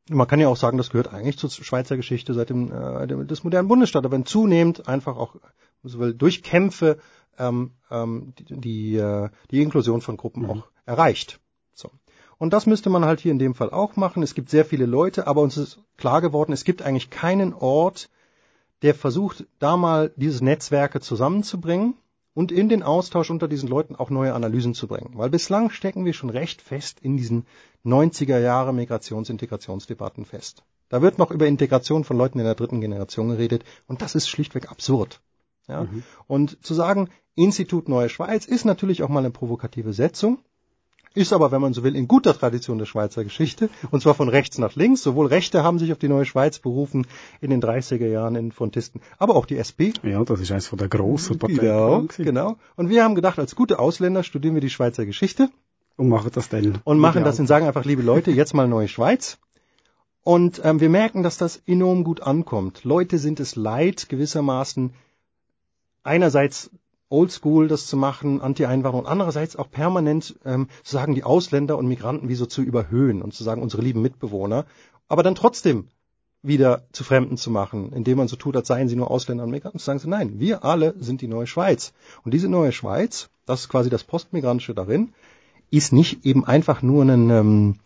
[0.09, 3.43] man kann ja auch sagen, das gehört eigentlich zur Schweizer Geschichte seit dem äh, des
[3.43, 5.35] modernen Bundesstaates, aber wenn zunehmend einfach auch
[5.83, 6.99] so durch Kämpfe
[7.39, 10.51] ähm, ähm, die, die, äh, die Inklusion von Gruppen mhm.
[10.51, 11.41] auch erreicht.
[11.75, 11.91] So.
[12.39, 14.23] Und das müsste man halt hier in dem Fall auch machen.
[14.23, 18.11] Es gibt sehr viele Leute, aber uns ist klar geworden, es gibt eigentlich keinen Ort,
[18.83, 21.95] der versucht, da mal diese Netzwerke zusammenzubringen
[22.35, 25.13] und in den Austausch unter diesen Leuten auch neue Analysen zu bringen.
[25.15, 27.47] Weil bislang stecken wir schon recht fest in diesen
[27.85, 30.63] 90er Jahre Migrations-Integrationsdebatten fest.
[30.89, 34.29] Da wird noch über Integration von Leuten in der dritten Generation geredet und das ist
[34.29, 35.21] schlichtweg absurd.
[35.69, 35.85] Ja?
[35.85, 36.03] Mhm.
[36.27, 40.39] Und zu sagen, Institut Neue Schweiz ist natürlich auch mal eine provokative Setzung,
[41.15, 44.29] ist aber, wenn man so will, in guter Tradition der Schweizer Geschichte, und zwar von
[44.29, 45.03] rechts nach links.
[45.03, 47.07] Sowohl Rechte haben sich auf die neue Schweiz berufen
[47.41, 49.93] in den 30er Jahren in Frontisten, aber auch die SP.
[50.03, 51.59] Ja, das ist eines von der großen Parteien.
[51.61, 52.57] Genau, genau.
[52.77, 55.49] Und wir haben gedacht, als gute Ausländer studieren wir die Schweizer Geschichte.
[55.97, 56.79] Und machen das denn.
[56.85, 59.39] Und machen das und sagen einfach, liebe Leute, jetzt mal neue Schweiz.
[60.23, 62.85] Und ähm, wir merken, dass das enorm gut ankommt.
[62.85, 64.95] Leute sind es leid, gewissermaßen
[66.05, 66.71] einerseits
[67.13, 72.29] oldschool das zu machen, Anti-Einwanderung, andererseits auch permanent ähm, zu sagen, die Ausländer und Migranten
[72.29, 74.65] wie so zu überhöhen und zu sagen, unsere lieben Mitbewohner,
[75.09, 75.89] aber dann trotzdem
[76.43, 79.51] wieder zu Fremden zu machen, indem man so tut, als seien sie nur Ausländer und
[79.51, 81.93] Migranten, sagen sie, nein, wir alle sind die neue Schweiz.
[82.25, 85.13] Und diese neue Schweiz, das ist quasi das Postmigrantische darin,
[85.71, 87.77] ist nicht eben einfach nur ein, ähm,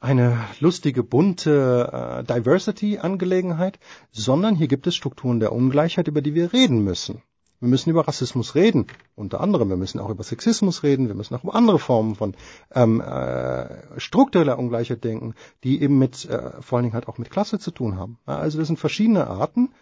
[0.00, 3.78] eine lustige, bunte äh, Diversity-Angelegenheit,
[4.10, 7.22] sondern hier gibt es Strukturen der Ungleichheit, über die wir reden müssen.
[7.60, 9.70] Wir müssen über Rassismus reden, unter anderem.
[9.70, 11.08] Wir müssen auch über Sexismus reden.
[11.08, 12.34] Wir müssen auch über andere Formen von
[12.74, 15.34] ähm, äh, struktureller Ungleichheit denken,
[15.64, 18.18] die eben mit äh, vor allen Dingen halt auch mit Klasse zu tun haben.
[18.26, 19.72] Also das sind verschiedene Arten.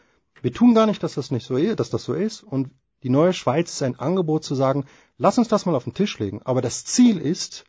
[0.40, 2.42] Wir tun gar nicht, dass das nicht so ist, dass das so ist.
[2.42, 2.70] Und
[3.02, 4.84] die neue Schweiz ist ein Angebot zu sagen,
[5.18, 6.42] lass uns das mal auf den Tisch legen.
[6.44, 7.64] Aber das Ziel ist,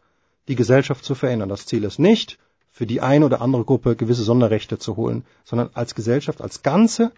[0.48, 1.50] die Gesellschaft zu verändern.
[1.50, 2.38] Das Ziel ist nicht,
[2.72, 7.12] für die eine oder andere Gruppe gewisse Sonderrechte zu holen, sondern als Gesellschaft als Ganze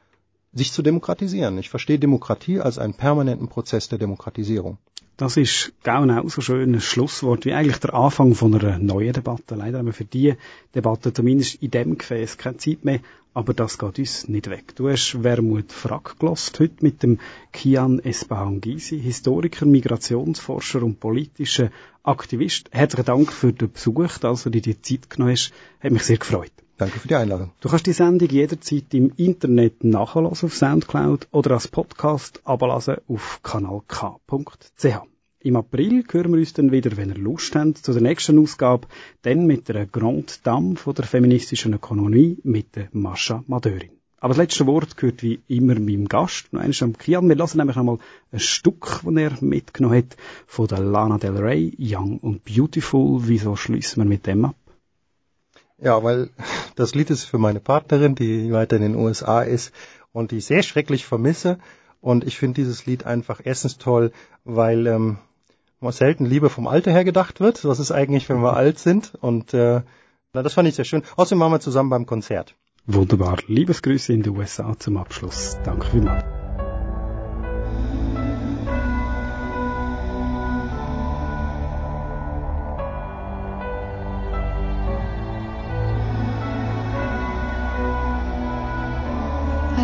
[0.54, 1.58] sich zu demokratisieren.
[1.58, 4.78] Ich verstehe Demokratie als einen permanenten Prozess der Demokratisierung.
[5.18, 9.56] Das ist genau so schön ein Schlusswort wie eigentlich der Anfang von einer neuen Debatte.
[9.56, 10.36] Leider haben wir für die
[10.76, 13.00] Debatte zumindest in dem Gefäß keine Zeit mehr,
[13.34, 14.76] aber das geht uns nicht weg.
[14.76, 17.20] Du hast Wermut Frack gelost, heute mit dem
[17.52, 21.72] Kian Espahangisi, Historiker, Migrationsforscher und politischer
[22.04, 22.70] Aktivist.
[22.72, 25.52] Herzlichen Dank für den Besuch, dass du dir die Zeit genommen hast.
[25.80, 26.52] Hat mich sehr gefreut.
[26.78, 27.51] Danke für die Einladung.
[27.59, 33.39] Du kannst die Sendung jederzeit im Internet nachhören auf Soundcloud oder als Podcast ablassen auf
[33.41, 34.86] kanalk.ch.
[35.39, 38.88] Im April hören wir uns dann wieder, wenn ihr Lust habt, zu der nächsten Ausgabe,
[39.23, 43.97] dann mit der Grand Dame von der feministischen Ökonomie, mit der Mascha Madörin.
[44.19, 47.28] Aber das letzte Wort gehört wie immer meinem Gast, noch einmal am Kian.
[47.28, 47.97] Wir lassen nämlich einmal
[48.32, 50.15] ein Stück, das er mitgenommen hat,
[50.45, 53.21] von der Lana Del Rey, Young und Beautiful.
[53.23, 54.55] Wieso schließen wir mit dem ab?
[55.80, 56.32] Ja, weil
[56.78, 59.73] das Lied ist für meine Partnerin, die weiter in den USA ist
[60.13, 61.57] und die ich sehr schrecklich vermisse.
[61.99, 64.11] Und ich finde dieses Lied einfach erstens toll,
[64.45, 65.17] weil ähm,
[65.89, 67.65] selten Liebe vom Alter her gedacht wird.
[67.65, 69.13] Was ist eigentlich, wenn wir alt sind?
[69.19, 69.82] Und äh,
[70.32, 71.03] das fand ich sehr schön.
[71.15, 72.55] Außerdem waren wir zusammen beim Konzert.
[72.86, 73.38] Wunderbar.
[73.47, 75.57] Liebesgrüße in die USA zum Abschluss.
[75.65, 76.36] Danke vielmals.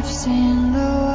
[0.06, 1.13] I've seen the